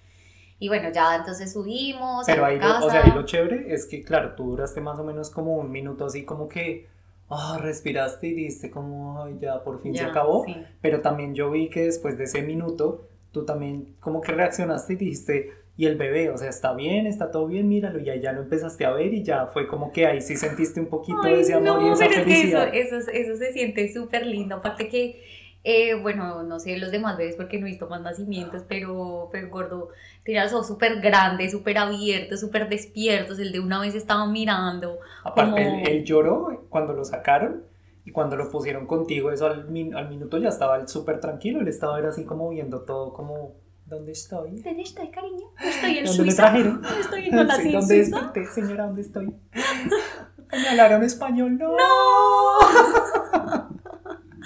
[0.59, 2.87] Y bueno, ya entonces subimos Pero a ahí la lo, casa.
[2.87, 5.71] o sea, ahí lo chévere es que, claro, tú duraste más o menos como un
[5.71, 6.89] minuto así como que,
[7.29, 10.45] ah, respiraste y diste como, ya por fin se acabó.
[10.45, 10.57] sí.
[10.81, 14.97] Pero también yo vi que después de ese minuto, tú también como que reaccionaste y
[14.97, 18.33] dijiste, y el bebé, o sea, está bien, está todo bien, míralo, y ahí ya
[18.33, 21.41] lo empezaste a ver y ya fue como que ahí sí sentiste un poquito de
[21.41, 22.75] ese amor y esa pero es que eso, felicidad.
[22.75, 24.57] eso, eso se siente súper lindo.
[24.57, 25.23] Aparte que,
[25.69, 29.49] eh, bueno, no sé los demás bebés porque no he visto más nacimientos, pero, pero
[29.51, 29.89] gordo,
[30.25, 33.39] tenía los ojos súper grandes, súper abiertos, súper despiertos.
[33.41, 34.99] El de una vez estaba mirando.
[35.25, 37.65] Aparte, como- él, él lloró cuando lo sacaron
[38.05, 41.67] y cuando lo pusieron contigo, eso al, min- al minuto ya estaba súper tranquilo, él
[41.69, 44.61] estaba era así como viendo todo como, ¿dónde estoy?
[44.63, 45.49] ¿Dónde estoy, cariño?
[45.65, 46.43] Estoy en ¿Dónde me Suiza.
[46.43, 46.81] trajeron?
[47.01, 48.17] Estoy en Sí, ¿Dónde Suiza.
[48.21, 48.87] desperté, señora?
[48.87, 49.35] ¿Dónde estoy?
[50.63, 51.67] Me hablaron español, no.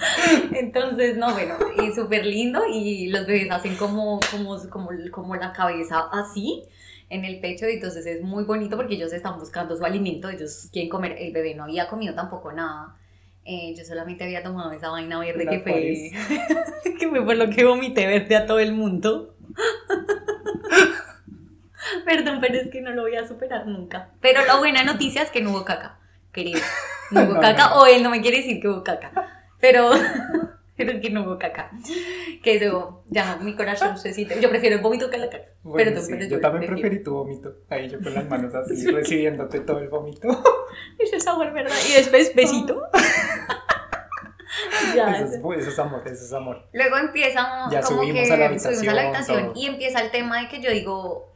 [0.53, 5.53] Entonces, no, bueno, y súper lindo y los bebés hacen como, como, como, como la
[5.53, 6.63] cabeza así
[7.09, 10.69] en el pecho y entonces es muy bonito porque ellos están buscando su alimento, ellos
[10.71, 12.95] quieren comer, el bebé no había comido tampoco nada,
[13.43, 16.11] Eh, yo solamente había tomado esa vaina verde La que fue,
[16.99, 19.35] que fue por lo que vomité verde a todo el mundo.
[22.05, 24.09] Perdón, pero es que no lo voy a superar nunca.
[24.21, 25.99] Pero la buena noticia es que no hubo caca,
[26.31, 26.59] querido.
[27.09, 27.81] No hubo No, caca, no.
[27.81, 29.11] o él no me quiere decir que hubo caca.
[29.61, 29.91] Pero,
[30.77, 31.71] pero que no hubo caca.
[32.43, 34.41] Que eso, ya, mi corazón se siente.
[34.41, 35.45] Yo prefiero el vómito que la caca.
[35.63, 36.81] Bueno, Perdón, sí, pero yo yo también prefiero.
[36.89, 37.53] preferí tu vómito.
[37.69, 40.27] Ahí yo con las manos así, recibiéndote todo el vómito.
[40.99, 41.75] Ese sabor, ¿verdad?
[41.89, 42.81] Y después besito.
[44.95, 46.67] ya, Eso es, eso es amor, eso es amor.
[46.73, 49.61] Luego empieza Ya como subimos que a la subimos a la habitación, habitación todo.
[49.61, 51.29] y empieza el tema de que yo digo,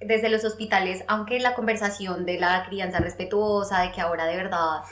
[0.00, 4.82] desde los hospitales, aunque la conversación de la crianza respetuosa, de que ahora de verdad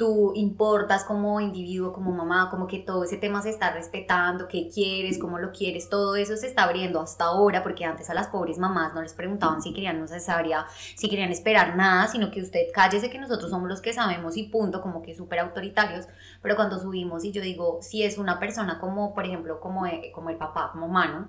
[0.00, 4.70] tú importas como individuo, como mamá, como que todo ese tema se está respetando, qué
[4.72, 8.28] quieres, cómo lo quieres, todo eso se está abriendo hasta ahora, porque antes a las
[8.28, 10.64] pobres mamás no les preguntaban si querían una cesárea,
[10.96, 14.44] si querían esperar nada, sino que usted cállese que nosotros somos los que sabemos y
[14.44, 16.06] punto, como que súper autoritarios,
[16.40, 20.12] pero cuando subimos y yo digo, si es una persona como, por ejemplo, como, eh,
[20.14, 21.28] como el papá, como Mano,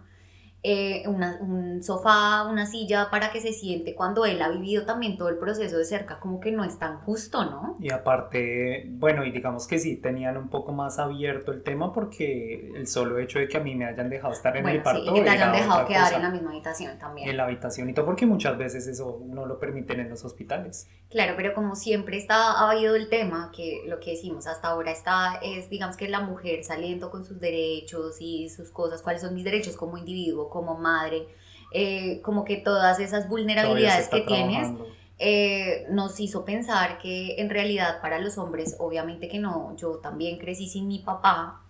[0.64, 5.18] eh, una- un sofá, una silla para que se siente cuando él ha vivido también
[5.18, 7.78] todo el proceso de cerca, como que no es tan justo, ¿no?
[7.80, 12.72] Y aparte, bueno, y digamos que sí, tenían un poco más abierto el tema porque
[12.76, 15.02] el solo hecho de que a mí me hayan dejado estar en bueno, el parto
[15.04, 16.16] sí, y que te hayan dejado quedar cosa.
[16.18, 17.30] en la misma habitación también.
[17.30, 20.88] en la habitación y todo, porque muchas veces eso no lo permiten en los hospitales.
[21.10, 24.92] Claro, pero como siempre está, ha habido el tema, que lo que decimos hasta ahora
[24.92, 29.36] está, es digamos que la mujer saliendo con sus derechos y sus cosas, cuáles son
[29.36, 31.28] mis derechos como individuo, como madre,
[31.74, 34.68] eh, como que todas esas vulnerabilidades que tienes,
[35.18, 40.38] eh, nos hizo pensar que en realidad para los hombres, obviamente que no, yo también
[40.38, 41.62] crecí sin mi papá,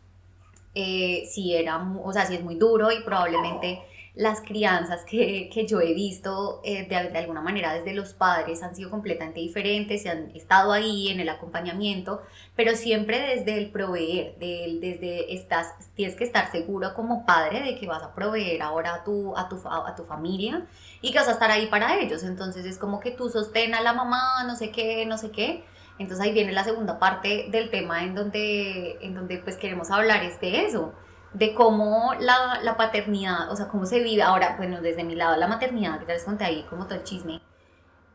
[0.74, 3.82] eh, sí era, o sea, sí es muy duro y probablemente
[4.14, 8.76] las crianzas que, que yo he visto eh, de, alguna manera desde los padres han
[8.76, 12.22] sido completamente diferentes, se han estado ahí en el acompañamiento,
[12.56, 17.78] pero siempre desde el proveer, de, desde estás, tienes que estar seguro como padre de
[17.78, 20.66] que vas a proveer ahora a tu, a tu, a tu familia
[21.02, 22.24] y que vas a estar ahí para ellos.
[22.24, 25.64] Entonces es como que tú sostén a la mamá, no sé qué, no sé qué.
[26.00, 30.24] Entonces ahí viene la segunda parte del tema en donde, en donde pues queremos hablar
[30.26, 30.94] es de eso
[31.34, 35.38] de cómo la, la, paternidad, o sea, cómo se vive, ahora, bueno, desde mi lado
[35.38, 37.42] la maternidad, que te les conté ahí como todo el chisme,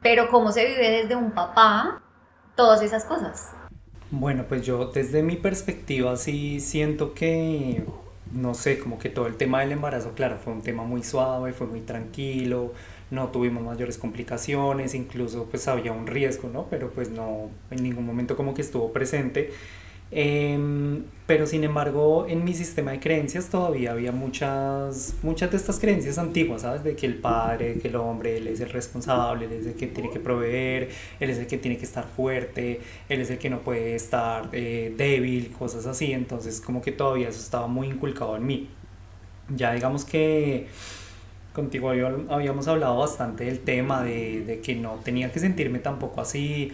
[0.02, 2.02] pero cómo se vive desde un papá,
[2.54, 3.52] todas esas cosas.
[4.10, 7.84] Bueno, pues yo desde mi perspectiva sí siento que,
[8.32, 11.52] no sé, como que todo el tema del embarazo, claro, fue un tema muy suave,
[11.52, 12.72] fue muy tranquilo,
[13.10, 16.66] no tuvimos mayores complicaciones, incluso pues había un riesgo, ¿no?
[16.68, 19.52] Pero pues no, en ningún momento como que estuvo presente.
[20.12, 25.80] Em, pero sin embargo, en mi sistema de creencias todavía había muchas, muchas de estas
[25.80, 26.84] creencias antiguas, ¿sabes?
[26.84, 29.88] De que el padre, que el hombre, él es el responsable, él es el que
[29.88, 33.50] tiene que proveer, él es el que tiene que estar fuerte, él es el que
[33.50, 36.12] no puede estar eh, débil, cosas así.
[36.12, 38.68] Entonces, como que todavía eso estaba muy inculcado en mí.
[39.48, 40.68] Ya digamos que
[41.52, 46.72] contigo habíamos hablado bastante del tema de, de que no tenía que sentirme tampoco así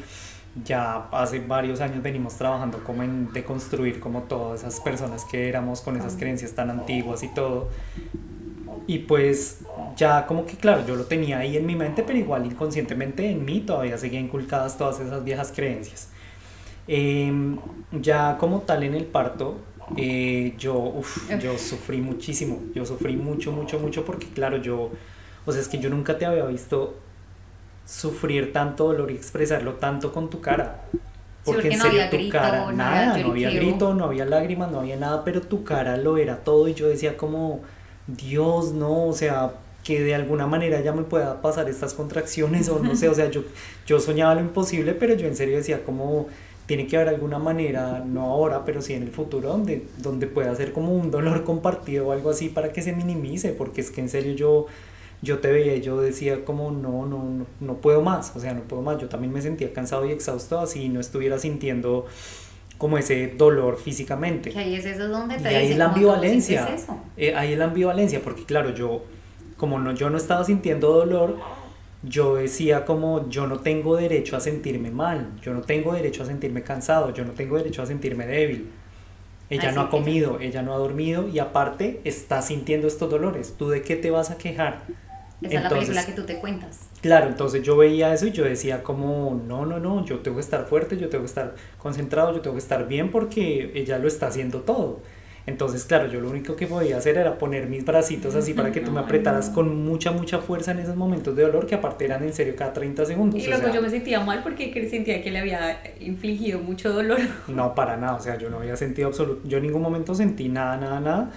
[0.65, 5.81] ya hace varios años venimos trabajando como en deconstruir como todas esas personas que éramos
[5.81, 7.69] con esas creencias tan antiguas y todo.
[8.87, 9.61] Y pues
[9.97, 13.45] ya como que claro, yo lo tenía ahí en mi mente, pero igual inconscientemente en
[13.45, 16.09] mí todavía seguían inculcadas todas esas viejas creencias.
[16.87, 17.59] Em,
[17.93, 19.57] ya como tal en el parto,
[19.97, 24.91] eh, yo, uf, yo sufrí muchísimo, yo sufrí mucho, mucho, mucho porque claro, yo,
[25.47, 26.97] o sea, es que yo nunca te había visto
[27.85, 30.85] sufrir tanto dolor y expresarlo tanto con tu cara.
[31.45, 35.25] Porque, en serio tu cara, nada, no había grito, no había lágrimas, no había nada,
[35.25, 37.61] pero tu cara lo era todo y yo decía como,
[38.07, 42.79] Dios, no, o sea, que de alguna manera ya me pueda pasar estas contracciones o
[42.79, 43.43] no sé, o sea, yo,
[43.87, 46.29] yo soñaba lo imposible, pero yo en serio decía como,
[46.67, 50.55] tiene que haber alguna manera, no ahora, pero sí en el futuro, donde, donde pueda
[50.55, 54.01] ser como un dolor compartido o algo así para que se minimice, porque es que
[54.01, 54.67] en serio yo
[55.23, 58.63] yo te veía yo decía como no, no, no, no puedo más, o sea, no
[58.63, 62.07] puedo más, yo también me sentía cansado y exhausto así no estuviera sintiendo
[62.77, 64.51] como ese dolor físicamente.
[64.51, 66.69] Que ahí es eso donde te y ahí es la ambivalencia.
[67.17, 69.05] Eh, ahí es la ambivalencia, porque claro, yo
[69.57, 71.39] como no, yo no estaba sintiendo dolor,
[72.03, 76.27] yo decía como yo no tengo derecho a sentirme mal, yo no tengo derecho a
[76.27, 78.73] sentirme cansado, yo no tengo derecho a sentirme débil.
[79.49, 83.55] Ella no ha comido, ella no ha dormido y aparte está sintiendo estos dolores.
[83.57, 84.83] ¿Tú de qué te vas a quejar?
[85.43, 86.89] Esa es la película que tú te cuentas.
[87.01, 90.43] Claro, entonces yo veía eso y yo decía como, no, no, no, yo tengo que
[90.43, 94.07] estar fuerte, yo tengo que estar concentrado, yo tengo que estar bien porque ella lo
[94.09, 95.01] está haciendo todo.
[95.45, 98.81] Entonces, claro, yo lo único que podía hacer era poner mis bracitos así para que
[98.81, 102.23] tú me apretaras con mucha, mucha fuerza en esos momentos de dolor que aparte eran
[102.23, 103.43] en serio cada 30 segundos.
[103.43, 107.19] Y luego yo me sentía mal porque sentía que le había infligido mucho dolor.
[107.49, 110.49] No, para nada, o sea, yo no había sentido absoluto, yo en ningún momento sentí
[110.49, 111.31] nada, nada, nada.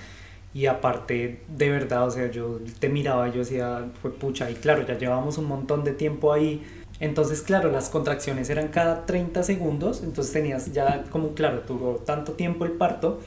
[0.55, 4.87] Y aparte, de verdad, o sea, yo te miraba yo decía, fue pucha, y claro,
[4.87, 6.63] ya llevamos un montón de tiempo ahí.
[7.01, 12.31] Entonces, claro, las contracciones eran cada 30 segundos, entonces tenías ya como, claro, duró tanto
[12.31, 13.19] tiempo el parto,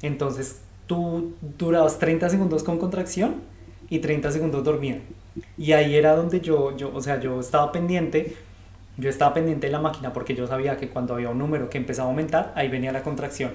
[0.00, 3.42] entonces tú durabas 30 segundos con contracción
[3.90, 5.00] y 30 segundos dormía.
[5.58, 8.36] Y ahí era donde yo, yo, o sea, yo estaba pendiente
[8.98, 11.76] yo estaba pendiente de la máquina porque yo sabía que cuando había un número que
[11.76, 13.52] empezaba a aumentar, ahí venía la contracción.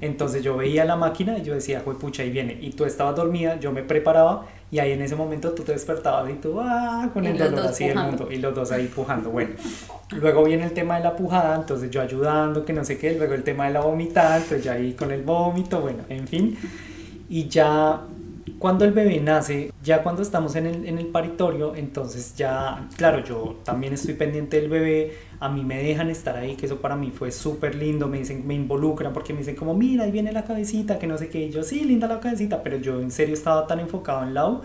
[0.00, 2.56] Entonces yo veía la máquina y yo decía, fue pucha, ahí viene.
[2.60, 6.30] Y tú estabas dormida, yo me preparaba y ahí en ese momento tú te despertabas
[6.30, 8.28] y tú, ah, con el dolor así del mundo.
[8.30, 9.30] Y los dos ahí pujando.
[9.30, 9.50] Bueno,
[10.12, 13.14] luego viene el tema de la pujada, entonces yo ayudando, que no sé qué.
[13.14, 16.56] Luego el tema de la vomitada, entonces ya ahí con el vómito, bueno, en fin.
[17.28, 18.00] Y ya
[18.64, 23.22] cuando el bebé nace, ya cuando estamos en el, en el, paritorio, entonces ya, claro,
[23.22, 26.96] yo también estoy pendiente del bebé, a mí me dejan estar ahí, que eso para
[26.96, 30.32] mí fue súper lindo, me dicen, me involucran porque me dicen como, mira, ahí viene
[30.32, 33.10] la cabecita, que no sé qué, y yo, sí, linda la cabecita, pero yo en
[33.10, 34.62] serio estaba tan enfocado en Lau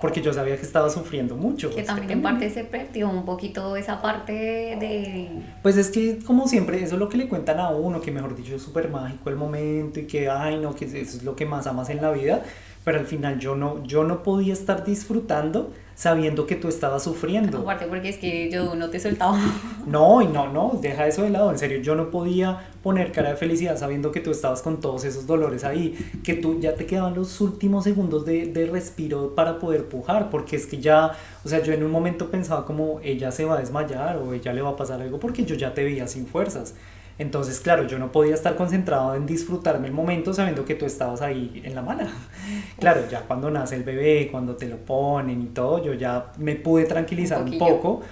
[0.00, 1.70] porque yo sabía que estaba sufriendo mucho.
[1.74, 5.28] Que también en parte se perdió un poquito esa parte de...
[5.62, 8.36] Pues es que como siempre, eso es lo que le cuentan a uno, que mejor
[8.36, 11.46] dicho es súper mágico el momento y que, ay no, que eso es lo que
[11.46, 12.42] más amas en la vida,
[12.84, 17.58] pero al final yo no, yo no podía estar disfrutando sabiendo que tú estabas sufriendo.
[17.58, 19.38] Aparte porque es que yo no te soltaba.
[19.86, 23.30] No, y no, no, deja eso de lado, en serio, yo no podía poner cara
[23.30, 25.94] de felicidad sabiendo que tú estabas con todos esos dolores ahí,
[26.24, 30.56] que tú ya te quedaban los últimos segundos de, de respiro para poder pujar, porque
[30.56, 31.12] es que ya,
[31.44, 34.54] o sea, yo en un momento pensaba como ella se va a desmayar o ella
[34.54, 36.74] le va a pasar algo porque yo ya te veía sin fuerzas.
[37.18, 41.22] Entonces, claro, yo no podía estar concentrado en disfrutarme el momento sabiendo que tú estabas
[41.22, 42.08] ahí en la mala.
[42.78, 46.56] Claro, ya cuando nace el bebé, cuando te lo ponen y todo, yo ya me
[46.56, 48.02] pude tranquilizar un, poco.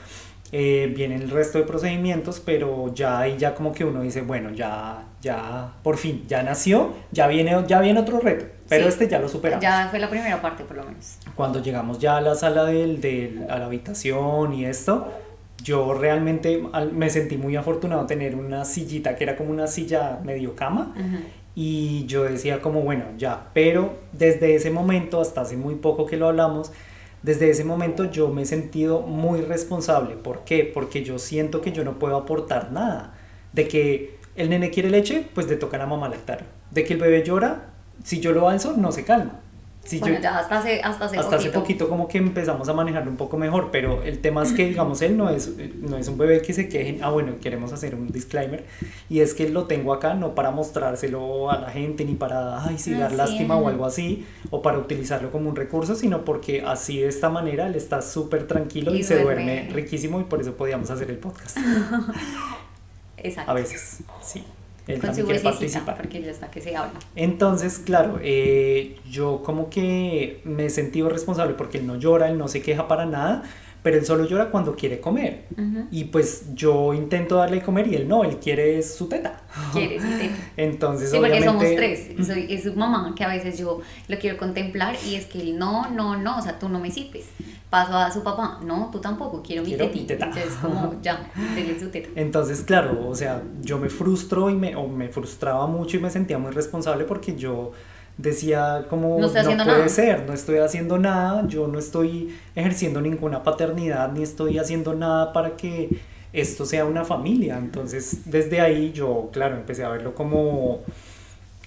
[0.52, 4.50] Eh, vienen el resto de procedimientos, pero ya ahí ya como que uno dice, bueno,
[4.50, 9.18] ya, ya, por fin, ya nació, ya viene, ya viene otro reto, pero este ya
[9.18, 9.62] lo superamos.
[9.62, 11.18] Ya fue la primera parte por lo menos.
[11.34, 15.10] Cuando llegamos ya a la sala del, del a la habitación y esto,
[15.62, 16.62] yo realmente
[16.92, 20.94] me sentí muy afortunado tener una sillita que era como una silla medio cama.
[21.54, 26.16] Y yo decía como, bueno, ya, pero desde ese momento, hasta hace muy poco que
[26.16, 26.72] lo hablamos,
[27.22, 30.16] desde ese momento yo me he sentido muy responsable.
[30.16, 30.70] ¿Por qué?
[30.72, 33.14] Porque yo siento que yo no puedo aportar nada.
[33.52, 36.46] De que el nene quiere leche, pues le toca a la mamá lactar.
[36.70, 37.66] De que el bebé llora,
[38.02, 39.40] si yo lo alzo, no se calma
[40.00, 41.36] bueno, ya hasta hace, hasta hace hasta poquito.
[41.36, 44.68] hace poquito como que empezamos a manejarlo un poco mejor, pero el tema es que,
[44.68, 47.94] digamos, él no es, no es un bebé que se queje, ah, bueno, queremos hacer
[47.94, 48.64] un disclaimer,
[49.08, 52.78] y es que lo tengo acá no para mostrárselo a la gente, ni para, ay,
[52.78, 57.00] sí, dar lástima o algo así, o para utilizarlo como un recurso, sino porque así
[57.00, 60.90] de esta manera él está súper tranquilo y, se duerme riquísimo y por eso podíamos
[60.90, 61.58] hacer el podcast.
[63.16, 63.50] Exacto.
[63.50, 64.44] A veces, sí
[64.86, 65.96] él con también quiere participar.
[65.96, 66.98] Porque ya está que se habla.
[67.14, 72.38] Entonces, claro, eh, yo como que me he sentido responsable porque él no llora, él
[72.38, 73.44] no se queja para nada,
[73.82, 75.46] pero él solo llora cuando quiere comer.
[75.90, 79.42] Y pues yo intento darle de comer y él no, él quiere su teta.
[79.72, 80.34] Quiere su teta.
[80.56, 82.26] Entonces, sí, porque somos tres.
[82.26, 85.58] Soy, es su mamá que a veces yo lo quiero contemplar y es que él
[85.58, 87.26] no, no, no, o sea, tú no me sirves
[87.72, 89.70] paso a su papá, no, tú tampoco, quiero, mi
[90.04, 90.26] teta.
[90.26, 92.10] Entonces, como, ya, denle su teta.
[92.16, 96.10] Entonces, claro, o sea, yo me frustro y me, o me frustraba mucho y me
[96.10, 97.72] sentía muy responsable porque yo
[98.18, 104.12] decía como no, puede ser, no estoy haciendo nada, yo no estoy ejerciendo ninguna paternidad
[104.12, 105.88] ni estoy haciendo nada para que
[106.32, 107.58] esto sea una familia.
[107.58, 110.80] Entonces, desde ahí yo, claro, empecé a verlo como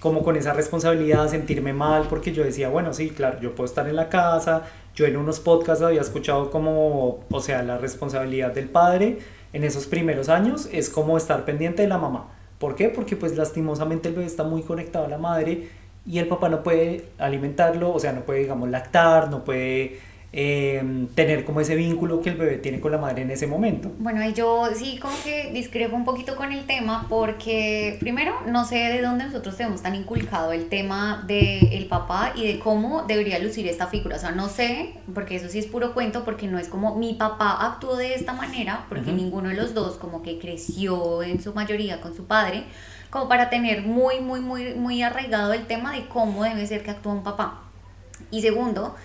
[0.00, 3.88] como con esa responsabilidad, sentirme mal, porque yo decía, bueno, sí, claro, yo puedo estar
[3.88, 4.62] en la casa,
[4.94, 9.18] yo en unos podcasts había escuchado como, o sea, la responsabilidad del padre
[9.52, 12.28] en esos primeros años es como estar pendiente de la mamá.
[12.58, 12.88] ¿Por qué?
[12.88, 15.68] Porque pues lastimosamente el bebé está muy conectado a la madre
[16.06, 19.98] y el papá no puede alimentarlo, o sea, no puede, digamos, lactar, no puede
[20.38, 23.90] Em, tener como ese vínculo que el bebé tiene con la madre en ese momento.
[23.98, 28.66] Bueno, y yo sí como que discrepo un poquito con el tema porque primero no
[28.66, 33.04] sé de dónde nosotros tenemos tan inculcado el tema del el papá y de cómo
[33.04, 34.16] debería lucir esta figura.
[34.16, 37.14] O sea, no sé, porque eso sí es puro cuento, porque no es como mi
[37.14, 41.54] papá actuó de esta manera, porque ninguno de los dos como que creció en su
[41.54, 42.64] mayoría con su padre
[43.10, 46.90] como para tener muy, muy, muy, muy arraigado el tema de cómo debe ser que
[46.90, 47.62] actúa un papá.
[48.30, 48.96] Y segundo,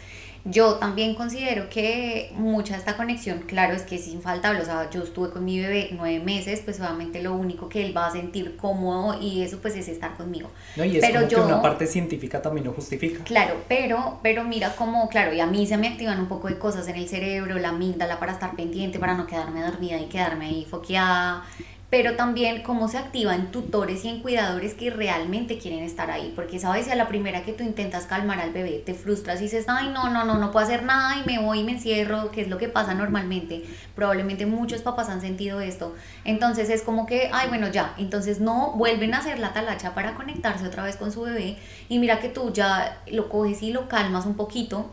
[0.43, 4.61] yo también considero que mucha de esta conexión, claro, es que es infaltable.
[4.61, 7.95] O sea, yo estuve con mi bebé nueve meses, pues obviamente lo único que él
[7.95, 10.49] va a sentir cómodo y eso pues es estar conmigo.
[10.75, 13.23] No, y es pero como yo, que una parte científica también lo justifica.
[13.23, 16.57] Claro, pero, pero mira cómo, claro, y a mí se me activan un poco de
[16.57, 20.45] cosas en el cerebro, la amígdala para estar pendiente, para no quedarme dormida y quedarme
[20.47, 21.43] ahí foqueada
[21.91, 26.57] pero también cómo se activan tutores y en cuidadores que realmente quieren estar ahí, porque
[26.57, 29.89] sabes, a la primera que tú intentas calmar al bebé te frustras y dices, ay,
[29.89, 32.47] no, no, no, no puedo hacer nada y me voy y me encierro, que es
[32.47, 37.49] lo que pasa normalmente, probablemente muchos papás han sentido esto, entonces es como que, ay,
[37.49, 41.23] bueno, ya, entonces no vuelven a hacer la talacha para conectarse otra vez con su
[41.23, 41.57] bebé.
[41.89, 44.91] Y mira que tú ya lo coges y lo calmas un poquito,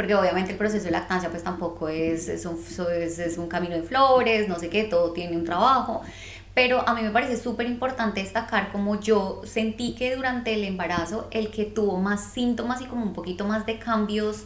[0.00, 2.58] porque obviamente el proceso de lactancia pues tampoco es, es, un,
[2.90, 6.00] es, un camino de flores, no sé qué, todo tiene un trabajo,
[6.54, 11.28] pero a mí me parece súper importante destacar como yo sentí que durante el embarazo
[11.32, 14.44] el que tuvo más síntomas y como un poquito más de cambios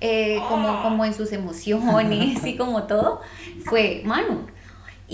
[0.00, 3.22] eh, como, como en sus emociones y como todo,
[3.64, 4.46] fue Manu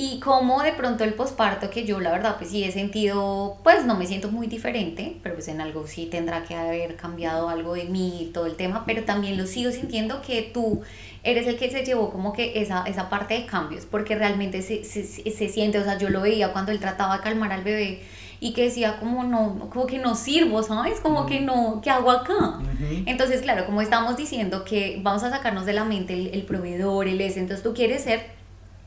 [0.00, 3.84] y como de pronto el posparto, que yo la verdad pues sí he sentido, pues
[3.84, 7.74] no me siento muy diferente, pero pues en algo sí tendrá que haber cambiado algo
[7.74, 10.82] de mí y todo el tema, pero también lo sigo sintiendo que tú
[11.24, 14.84] eres el que se llevó como que esa, esa parte de cambios, porque realmente se,
[14.84, 18.04] se, se siente, o sea, yo lo veía cuando él trataba de calmar al bebé
[18.38, 21.00] y que decía como no, como que no sirvo, ¿sabes?
[21.00, 22.60] Como que no, ¿qué hago acá?
[23.04, 27.08] Entonces, claro, como estamos diciendo que vamos a sacarnos de la mente el, el proveedor,
[27.08, 28.37] el ese, entonces tú quieres ser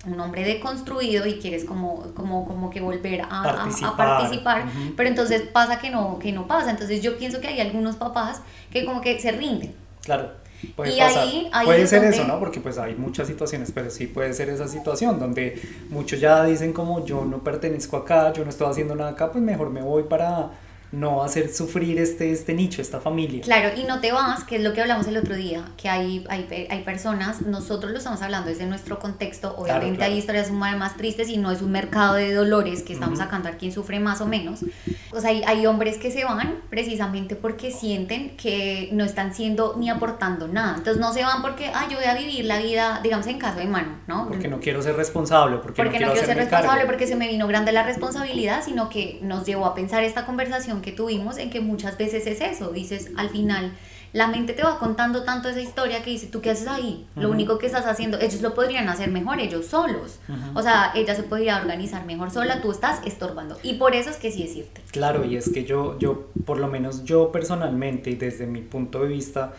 [0.06, 4.66] un hombre deconstruido y quieres como, como, como que volver a participar, a, participar
[4.98, 6.72] pero entonces pasa que no, que no pasa.
[6.72, 8.41] Entonces yo pienso que hay algunos papás
[8.72, 9.76] que como que se rinden.
[10.04, 10.41] Claro.
[10.76, 11.66] Puede, pasar.
[11.66, 12.39] puede ser eso, ¿no?
[12.39, 16.72] Porque pues hay muchas situaciones, pero sí puede ser esa situación donde muchos ya dicen
[16.72, 20.04] como yo no pertenezco acá, yo no estoy haciendo nada acá, pues mejor me voy
[20.04, 20.52] para
[20.92, 23.42] no hacer sufrir este, este nicho, esta familia.
[23.42, 26.26] Claro, y no te vas, que es lo que hablamos el otro día, que hay,
[26.30, 31.30] hay, hay personas, nosotros lo estamos hablando desde nuestro contexto, obviamente hay historias más tristes
[31.30, 34.26] y no es un mercado de dolores que estamos sacando a quien sufre más o
[34.26, 34.66] menos.
[35.12, 39.76] O sea, hay, hay, hombres que se van precisamente porque sienten que no están siendo
[39.78, 40.76] ni aportando nada.
[40.78, 43.60] Entonces no se van porque, ah, yo voy a vivir la vida, digamos, en caso
[43.60, 44.28] de mano, ¿no?
[44.28, 47.16] Porque no quiero ser responsable, porque, porque no quiero, no quiero ser responsable, porque se
[47.16, 51.38] me vino grande la responsabilidad, sino que nos llevó a pensar esta conversación que tuvimos
[51.38, 53.73] en que muchas veces es eso, dices, al final
[54.13, 57.07] la mente te va contando tanto esa historia que dice, ¿tú qué haces ahí?
[57.15, 60.19] Lo único que estás haciendo, ellos lo podrían hacer mejor ellos solos.
[60.53, 63.57] O sea, ella se podría organizar mejor sola, tú estás estorbando.
[63.63, 64.82] Y por eso es que sí es irte.
[64.91, 68.99] Claro, y es que yo, yo, por lo menos yo personalmente y desde mi punto
[68.99, 69.53] de vista,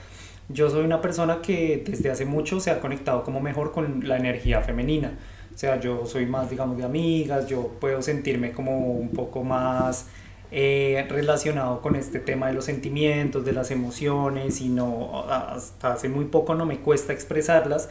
[0.51, 4.19] yo soy una persona que desde hace mucho se ha conectado como mejor con la
[4.19, 5.15] energía femenina.
[5.55, 10.09] O sea, yo soy más, digamos, de amigas, yo puedo sentirme como un poco más
[10.55, 16.11] eh, relacionado con este tema de los sentimientos, de las emociones y no, hasta hace
[16.11, 17.89] muy poco no me cuesta expresarlas,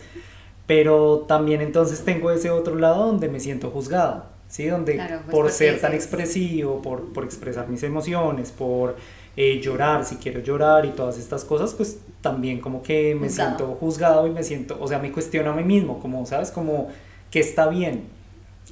[0.68, 4.68] pero también entonces tengo ese otro lado donde me siento juzgado, ¿sí?
[4.68, 8.96] Donde pues por ser tan expresivo, por, por, expresar mis emociones, por
[9.36, 13.76] eh, llorar si quiero llorar y todas estas cosas, pues también como que me siento
[13.80, 16.52] juzgado y me siento, o sea, me cuestiono a mí mismo, como, ¿sabes?
[16.52, 16.90] Como
[17.32, 18.04] que está bien,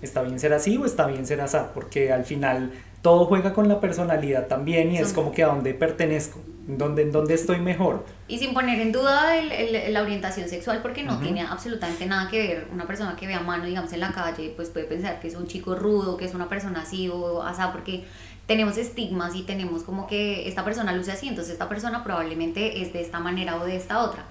[0.04, 2.72] está bien ser así o está bien ser así, porque al final
[3.02, 7.04] todo juega con la personalidad también y es como que a dónde pertenezco, en dónde,
[7.04, 8.06] en dónde estoy mejor.
[8.28, 12.39] Y sin poner en duda el, la orientación sexual, porque no tiene absolutamente nada que
[12.39, 12.68] ver.
[12.72, 15.36] Una persona que ve a mano, digamos, en la calle, pues puede pensar que es
[15.36, 18.06] un chico rudo, que es una persona así o así, porque
[18.50, 22.91] tenemos estigmas y tenemos como que esta persona luce así, entonces esta persona probablemente es
[22.93, 24.26] de esta manera o de esta otra.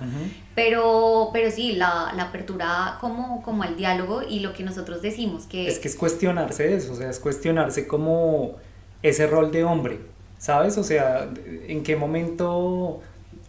[0.56, 5.44] pero, pero sí, la, la, apertura como, como al diálogo y lo que nosotros decimos
[5.44, 5.68] que...
[5.68, 8.56] Es que es cuestionarse eso, o sea, es cuestionarse como
[9.04, 10.00] ese rol de hombre,
[10.36, 10.78] ¿sabes?
[10.78, 11.30] O sea,
[11.68, 13.00] en qué momento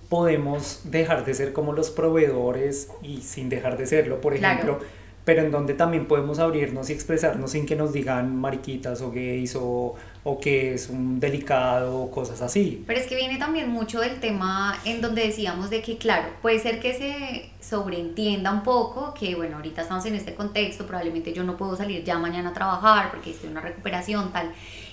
[0.08, 4.82] podemos dejar de ser como los proveedores y sin dejar de serlo, por ejemplo
[5.30, 9.56] pero en donde también podemos abrirnos y expresarnos sin que nos digan mariquitas o gays
[9.56, 12.84] o, o que es un delicado o cosas así.
[12.88, 16.58] Pero es que viene también mucho del tema en donde decíamos de que, claro, puede
[16.58, 21.44] ser que se sobreentienda un poco que, bueno, ahorita estamos en este contexto, probablemente yo
[21.44, 24.52] no puedo salir ya mañana a trabajar porque estoy en una recuperación, tal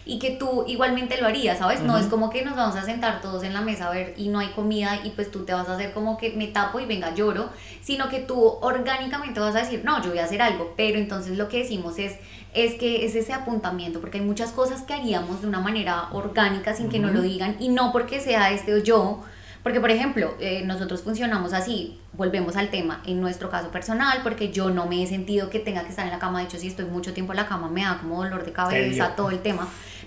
[0.09, 1.83] y que tú igualmente lo harías, ¿sabes?
[1.83, 4.29] No es como que nos vamos a sentar todos en la mesa a ver y
[4.29, 6.87] no hay comida y pues tú te vas a hacer como que me tapo y
[6.87, 7.51] venga lloro,
[7.83, 11.37] sino que tú orgánicamente vas a decir, no, yo voy a hacer algo, pero entonces
[11.37, 12.15] lo que decimos es,
[12.55, 16.73] es que es ese apuntamiento, porque hay muchas cosas que haríamos de una manera orgánica
[16.73, 19.25] sin que nos lo digan y no porque sea este o yo,
[19.67, 24.53] porque, por ejemplo, eh, nosotros funcionamos así, volvemos al tema, en nuestro caso personal, porque
[24.53, 26.69] yo no me he sentido que tenga que estar en la cama, de hecho, si
[26.69, 29.67] estoy mucho tiempo en la cama me da como dolor de cabeza, todo el tema.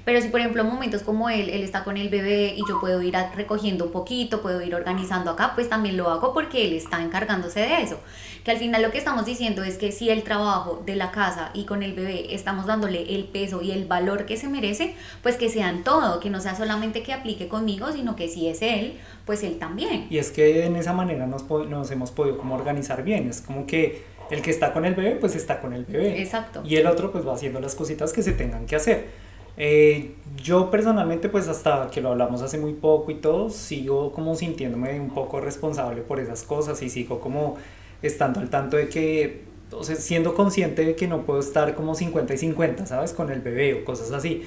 [0.09, 2.99] Pero si, por ejemplo, momentos como él, él está con el bebé y yo puedo
[3.03, 6.99] ir recogiendo un poquito, puedo ir organizando acá, pues también lo hago porque él está
[7.03, 7.99] encargándose de eso.
[8.43, 11.51] Que al final lo que estamos diciendo es que si el trabajo de la casa
[11.53, 15.37] y con el bebé estamos dándole el peso y el valor que se merece, pues
[15.37, 18.97] que sean todo, que no sea solamente que aplique conmigo, sino que si es él,
[19.27, 20.07] pues él también.
[20.09, 23.67] Y es que en esa manera nos, nos hemos podido como organizar bien, es como
[23.67, 26.19] que el que está con el bebé, pues está con el bebé.
[26.19, 26.63] Exacto.
[26.65, 29.28] Y el otro, pues va haciendo las cositas que se tengan que hacer.
[29.61, 34.33] Eh, yo personalmente, pues hasta que lo hablamos hace muy poco y todo, sigo como
[34.35, 37.57] sintiéndome un poco responsable por esas cosas y sigo como
[38.01, 41.93] estando al tanto de que, o sea, siendo consciente de que no puedo estar como
[41.93, 43.11] 50 y 50, ¿sabes?
[43.13, 44.43] Con el bebé o cosas así.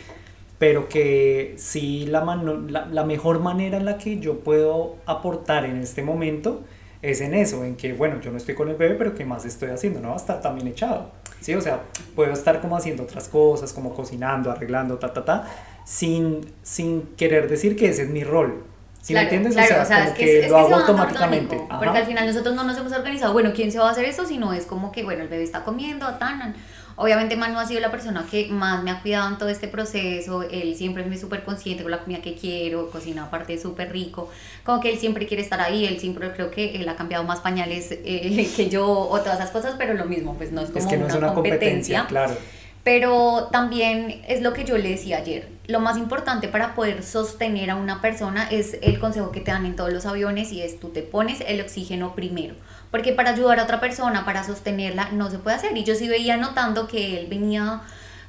[0.58, 2.24] Pero que sí, la,
[2.68, 6.62] la, la mejor manera en la que yo puedo aportar en este momento
[7.02, 9.44] es en eso, en que, bueno, yo no estoy con el bebé, pero ¿qué más
[9.44, 10.00] estoy haciendo?
[10.00, 11.10] No va a estar también echado.
[11.42, 11.54] ¿Sí?
[11.54, 11.82] O sea,
[12.14, 15.48] puedo estar como haciendo otras cosas, como cocinando, arreglando, ta, ta, ta,
[15.84, 18.64] sin, sin querer decir que ese es mi rol.
[19.02, 19.54] ¿Sí me entiendes?
[19.54, 21.60] Claro, o sea, es que, lo hago automáticamente.
[21.68, 24.24] Porque al final nosotros no nos hemos organizado, bueno, ¿quién se va a hacer eso?
[24.24, 26.54] Sino es como que, bueno, el bebé está comiendo, tan,
[27.02, 30.44] Obviamente Manu ha sido la persona que más me ha cuidado en todo este proceso,
[30.44, 34.30] él siempre es súper consciente con la comida que quiero, cocina aparte súper rico,
[34.62, 37.40] como que él siempre quiere estar ahí, él siempre creo que él ha cambiado más
[37.40, 40.88] pañales eh, que yo o todas esas cosas, pero lo mismo, pues no es como
[40.88, 42.36] una, competencia, claro.
[42.84, 47.70] Pero también es lo que yo le decía ayer, lo más importante para poder sostener
[47.70, 50.78] a una persona es el consejo que te dan en todos los aviones y es
[50.78, 52.54] tú te pones el oxígeno primero
[52.92, 55.76] porque para ayudar a otra persona, para sostenerla, no se puede hacer.
[55.76, 57.80] Y yo sí veía notando que él venía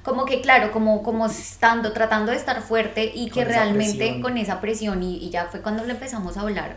[0.03, 4.59] como que claro, como, como estando, tratando de estar fuerte y que realmente con esa
[4.61, 6.75] presión y, y, ya fue cuando le empezamos a hablar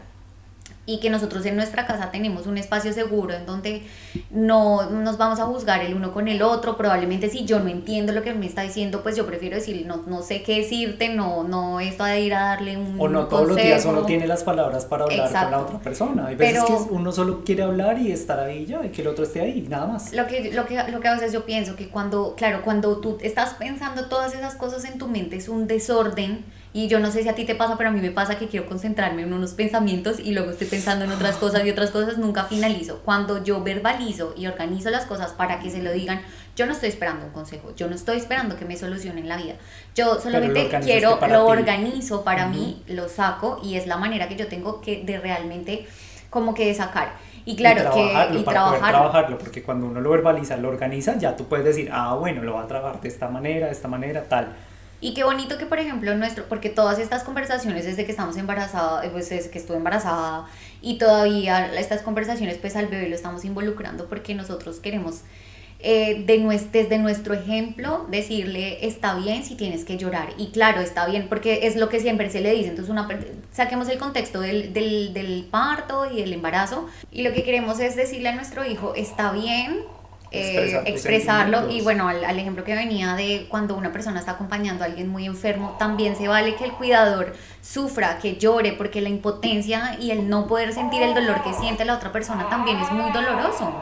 [0.86, 3.82] y que nosotros en nuestra casa tenemos un espacio seguro en donde
[4.30, 6.76] no nos vamos a juzgar el uno con el otro.
[6.76, 10.04] Probablemente si yo no entiendo lo que me está diciendo, pues yo prefiero decir, no,
[10.06, 13.48] no sé qué decirte, no, no esto de ir a darle un O no todos
[13.48, 16.26] los días uno tiene las palabras para hablar con la otra persona.
[16.28, 19.24] Hay veces que uno solo quiere hablar y estar ahí ya, y que el otro
[19.24, 20.12] esté ahí, nada más.
[20.12, 23.18] Lo que, lo que, lo que a veces yo pienso que cuando, claro, cuando tú
[23.20, 26.44] estás pensando todas esas cosas en tu mente es un desorden
[26.76, 28.48] y yo no sé si a ti te pasa, pero a mí me pasa que
[28.48, 32.18] quiero concentrarme en unos pensamientos y luego estoy pensando en otras cosas y otras cosas
[32.18, 33.00] nunca finalizo.
[33.02, 36.20] Cuando yo verbalizo y organizo las cosas para que se lo digan,
[36.54, 39.54] yo no estoy esperando un consejo, yo no estoy esperando que me solucionen la vida.
[39.94, 44.46] Yo solamente quiero, lo organizo para mí, lo saco y es la manera que yo
[44.46, 45.86] tengo que de realmente
[46.28, 47.14] como que de sacar.
[47.46, 48.86] Y claro, que y trabajarlo.
[48.86, 52.52] trabajarlo, porque cuando uno lo verbaliza, lo organiza, ya tú puedes decir, ah, bueno, lo
[52.52, 54.54] va a trabajar de esta manera, de esta manera, tal
[55.00, 59.04] y qué bonito que, por ejemplo, nuestro, porque todas estas conversaciones desde que estamos embarazadas,
[59.04, 60.46] eh, pues desde que estuve embarazada
[60.80, 65.22] y todavía estas conversaciones, pues al bebé lo estamos involucrando porque nosotros queremos
[65.78, 66.38] eh, de
[66.72, 71.66] desde nuestro ejemplo decirle está bien si tienes que llorar y claro está bien porque
[71.66, 72.70] es lo que siempre se le dice.
[72.70, 73.06] Entonces una
[73.52, 76.88] saquemos el contexto del, del, del parto y del embarazo.
[77.12, 79.80] Y lo que queremos es decirle a nuestro hijo está bien
[80.36, 84.84] eh, expresarlo y bueno, al, al, ejemplo que venía de cuando una persona está acompañando
[84.84, 89.08] a alguien muy enfermo, también se vale que el cuidador sufra, que llore, porque la
[89.08, 92.90] impotencia y el no poder sentir el dolor que siente la otra persona también es
[92.92, 93.72] muy doloroso.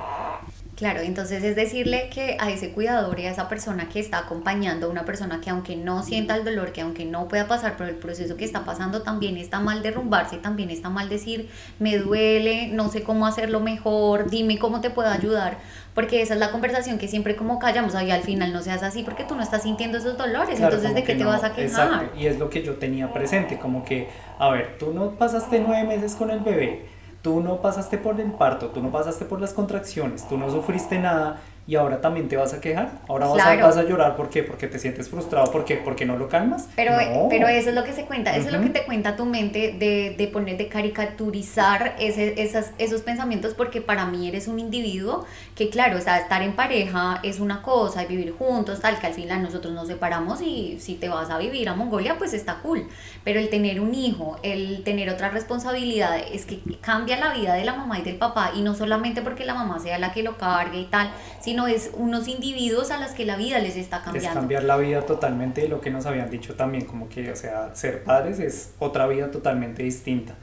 [0.76, 4.86] Claro, entonces es decirle que a ese cuidador y a esa persona que está acompañando
[4.86, 7.86] a una persona que aunque no sienta el dolor, que aunque no pueda pasar por
[7.86, 11.48] el proceso que está pasando, también está mal derrumbarse, también está mal decir,
[11.78, 15.58] me duele, no sé cómo hacerlo mejor, dime cómo te puedo ayudar,
[15.94, 19.04] porque esa es la conversación que siempre como callamos, ahí al final no seas así
[19.04, 21.86] porque tú no estás sintiendo esos dolores, entonces de qué te vas a quejar.
[21.86, 24.08] Exacto, y es lo que yo tenía presente, como que,
[24.40, 26.86] a ver, tú no pasaste nueve meses con el bebé,
[27.24, 30.98] tú no pasaste por el parto, tú no pasaste por las contracciones, tú no sufriste
[30.98, 34.28] nada y ahora también te vas a quejar, ahora vas, a, vas a, llorar, ¿por
[34.28, 34.42] qué?
[34.42, 35.76] Porque te sientes frustrado, ¿por qué?
[35.76, 36.68] Porque no lo calmas.
[36.76, 36.92] Pero,
[37.30, 39.74] pero eso es lo que se cuenta, eso es lo que te cuenta tu mente
[39.78, 45.24] de, de poner, de caricaturizar ese, esas, esos pensamientos, porque para mí eres un individuo
[45.54, 49.06] que, claro, o sea, estar en pareja es una cosa, y vivir juntos, tal, que
[49.06, 52.56] al final nosotros nos separamos y si te vas a vivir a Mongolia, pues está
[52.56, 52.86] cool,
[53.24, 57.64] pero el tener un hijo, el tener otra responsabilidad, es que cambia la vida de
[57.64, 60.36] la mamá y del papá, y no solamente porque la mamá sea la que lo
[60.36, 61.10] cargue y tal,
[61.40, 64.28] sino sino es unos individuos a los que la vida les está cambiando.
[64.28, 67.36] Es cambiar la vida totalmente de lo que nos habían dicho también, como que, o
[67.36, 70.34] sea, ser padres es otra vida totalmente distinta.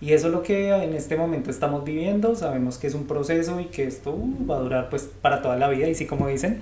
[0.00, 3.58] Y eso es lo que en este momento estamos viviendo, sabemos que es un proceso
[3.58, 6.28] y que esto uh, va a durar pues para toda la vida, y sí como
[6.28, 6.60] dicen,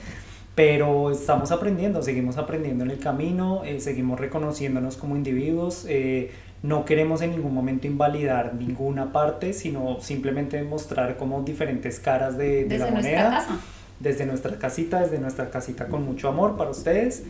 [0.55, 6.31] pero estamos aprendiendo, seguimos aprendiendo en el camino, eh, seguimos reconociéndonos como individuos, eh,
[6.63, 12.65] no queremos en ningún momento invalidar ninguna parte, sino simplemente mostrar como diferentes caras de,
[12.65, 13.31] de la moneda.
[13.31, 13.61] Casa
[14.01, 17.23] desde nuestra casita, desde nuestra casita con mucho amor para ustedes.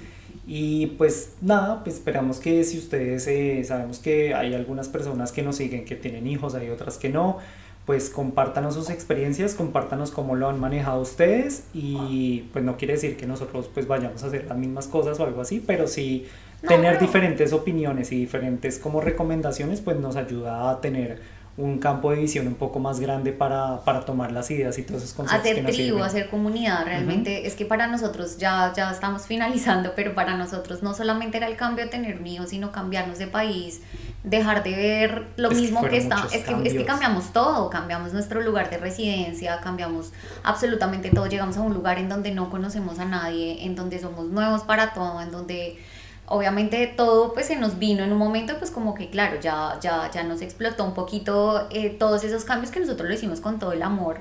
[0.46, 5.42] Y pues nada, pues esperamos que si ustedes, eh, sabemos que hay algunas personas que
[5.42, 7.38] nos siguen que tienen hijos, hay otras que no,
[7.86, 13.16] pues compártanos sus experiencias, compártanos cómo lo han manejado ustedes y pues no quiere decir
[13.16, 16.26] que nosotros pues vayamos a hacer las mismas cosas o algo así, pero sí
[16.66, 21.20] tener diferentes opiniones y diferentes como recomendaciones pues nos ayuda a tener
[21.56, 25.02] un campo de visión un poco más grande para, para tomar las ideas y todos
[25.02, 25.50] esos conceptos.
[25.50, 30.36] Hacer tribu, hacer comunidad, realmente es que para nosotros ya, ya estamos finalizando, pero para
[30.36, 33.80] nosotros no solamente era el cambio de tener un hijo, sino cambiarnos de país,
[34.22, 38.40] dejar de ver lo mismo que, está, es que, es que cambiamos todo, cambiamos nuestro
[38.40, 40.12] lugar de residencia, cambiamos
[40.44, 44.26] absolutamente todo, llegamos a un lugar en donde no conocemos a nadie, en donde somos
[44.28, 45.78] nuevos para todo, en donde
[46.30, 50.08] obviamente todo pues se nos vino en un momento pues como que claro, ya, ya,
[50.12, 53.72] ya nos explotó un poquito eh, todos esos cambios que nosotros lo hicimos con todo
[53.72, 54.20] el amor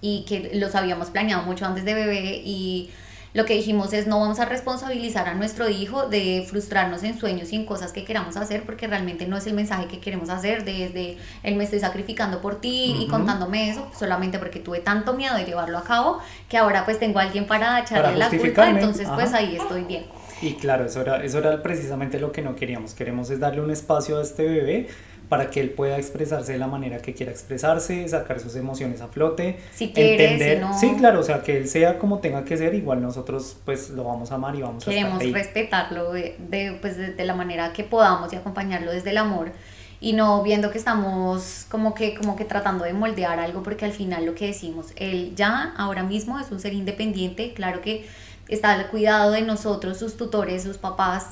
[0.00, 2.90] y que los habíamos planeado mucho antes de bebé y
[3.34, 7.52] lo que dijimos es no vamos a responsabilizar a nuestro hijo de frustrarnos en sueños
[7.52, 10.64] y en cosas que queramos hacer porque realmente no es el mensaje que queremos hacer
[10.64, 15.36] desde él me estoy sacrificando por ti y contándome eso solamente porque tuve tanto miedo
[15.36, 16.18] de llevarlo a cabo
[16.48, 20.19] que ahora pues tengo a alguien para echarle la culpa entonces pues ahí estoy bien
[20.42, 22.94] y claro, eso era, eso era precisamente lo que no queríamos.
[22.94, 24.88] Queremos es darle un espacio a este bebé
[25.30, 29.06] para que él pueda expresarse de la manera que quiera expresarse, sacar sus emociones a
[29.06, 33.00] flote, si entender, sí, claro, o sea, que él sea como tenga que ser, igual
[33.00, 35.32] nosotros pues lo vamos a amar y vamos a estar ahí.
[35.32, 39.52] respetarlo de, de, pues, de, la manera que podamos y acompañarlo desde el amor
[40.00, 43.92] y no viendo que estamos como que como que tratando de moldear algo porque al
[43.92, 48.04] final lo que decimos, él ya ahora mismo es un ser independiente, claro que
[48.50, 51.28] está al cuidado de nosotros, sus tutores, sus papás,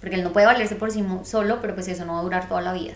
[0.00, 2.48] porque él no puede valerse por sí solo, pero pues eso no va a durar
[2.48, 2.94] toda la vida.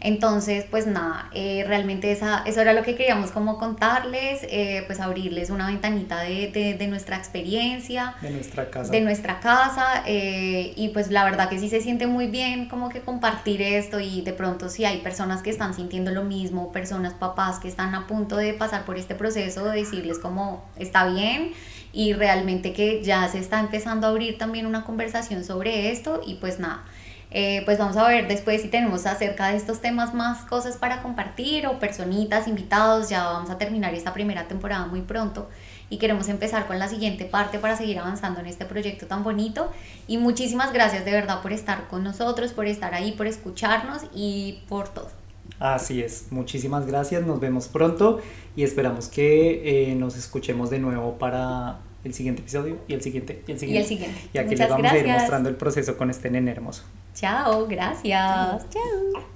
[0.00, 5.00] Entonces, pues nada, eh, realmente esa, eso era lo que queríamos como contarles, eh, pues
[5.00, 8.14] abrirles una ventanita de, de, de, nuestra experiencia.
[8.22, 8.92] De nuestra casa.
[8.92, 12.90] De nuestra casa, eh, y pues la verdad que sí se siente muy bien como
[12.90, 17.12] que compartir esto y de pronto si hay personas que están sintiendo lo mismo, personas,
[17.14, 21.54] papás que están a punto de pasar por este proceso, decirles como está bien
[21.96, 26.34] y realmente que ya se está empezando a abrir también una conversación sobre esto y
[26.34, 26.84] pues nada.
[27.30, 31.02] Eh, pues vamos a ver después si tenemos acerca de estos temas más cosas para
[31.02, 35.48] compartir o personitas, invitados, ya vamos a terminar esta primera temporada muy pronto
[35.88, 39.72] y queremos empezar con la siguiente parte para seguir avanzando en este proyecto tan bonito
[40.06, 44.64] y muchísimas gracias de verdad por estar con nosotros, por estar ahí, por escucharnos y
[44.68, 45.08] por todo.
[45.58, 48.20] Así es, muchísimas gracias, nos vemos pronto
[48.54, 53.42] y esperamos que eh, nos escuchemos de nuevo para el siguiente episodio y el siguiente
[53.46, 53.78] y el siguiente.
[53.78, 54.20] Y el siguiente.
[54.32, 56.84] Y aquí les vamos a ir mostrando el proceso con este nene hermoso.
[57.14, 58.66] Chao, gracias.
[58.70, 59.26] Chao.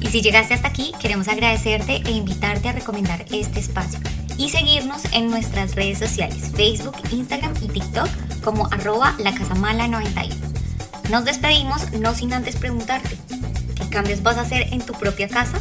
[0.00, 3.98] Y si llegaste hasta aquí, queremos agradecerte e invitarte a recomendar este espacio
[4.36, 8.08] y seguirnos en nuestras redes sociales, Facebook, Instagram y TikTok
[8.42, 10.34] como arroba lacasamala91.
[11.10, 13.16] Nos despedimos no sin antes preguntarte,
[13.74, 15.58] ¿qué cambios vas a hacer en tu propia casa?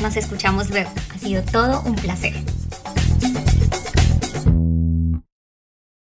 [0.00, 0.90] Nos escuchamos luego.
[1.14, 2.34] Ha sido todo un placer.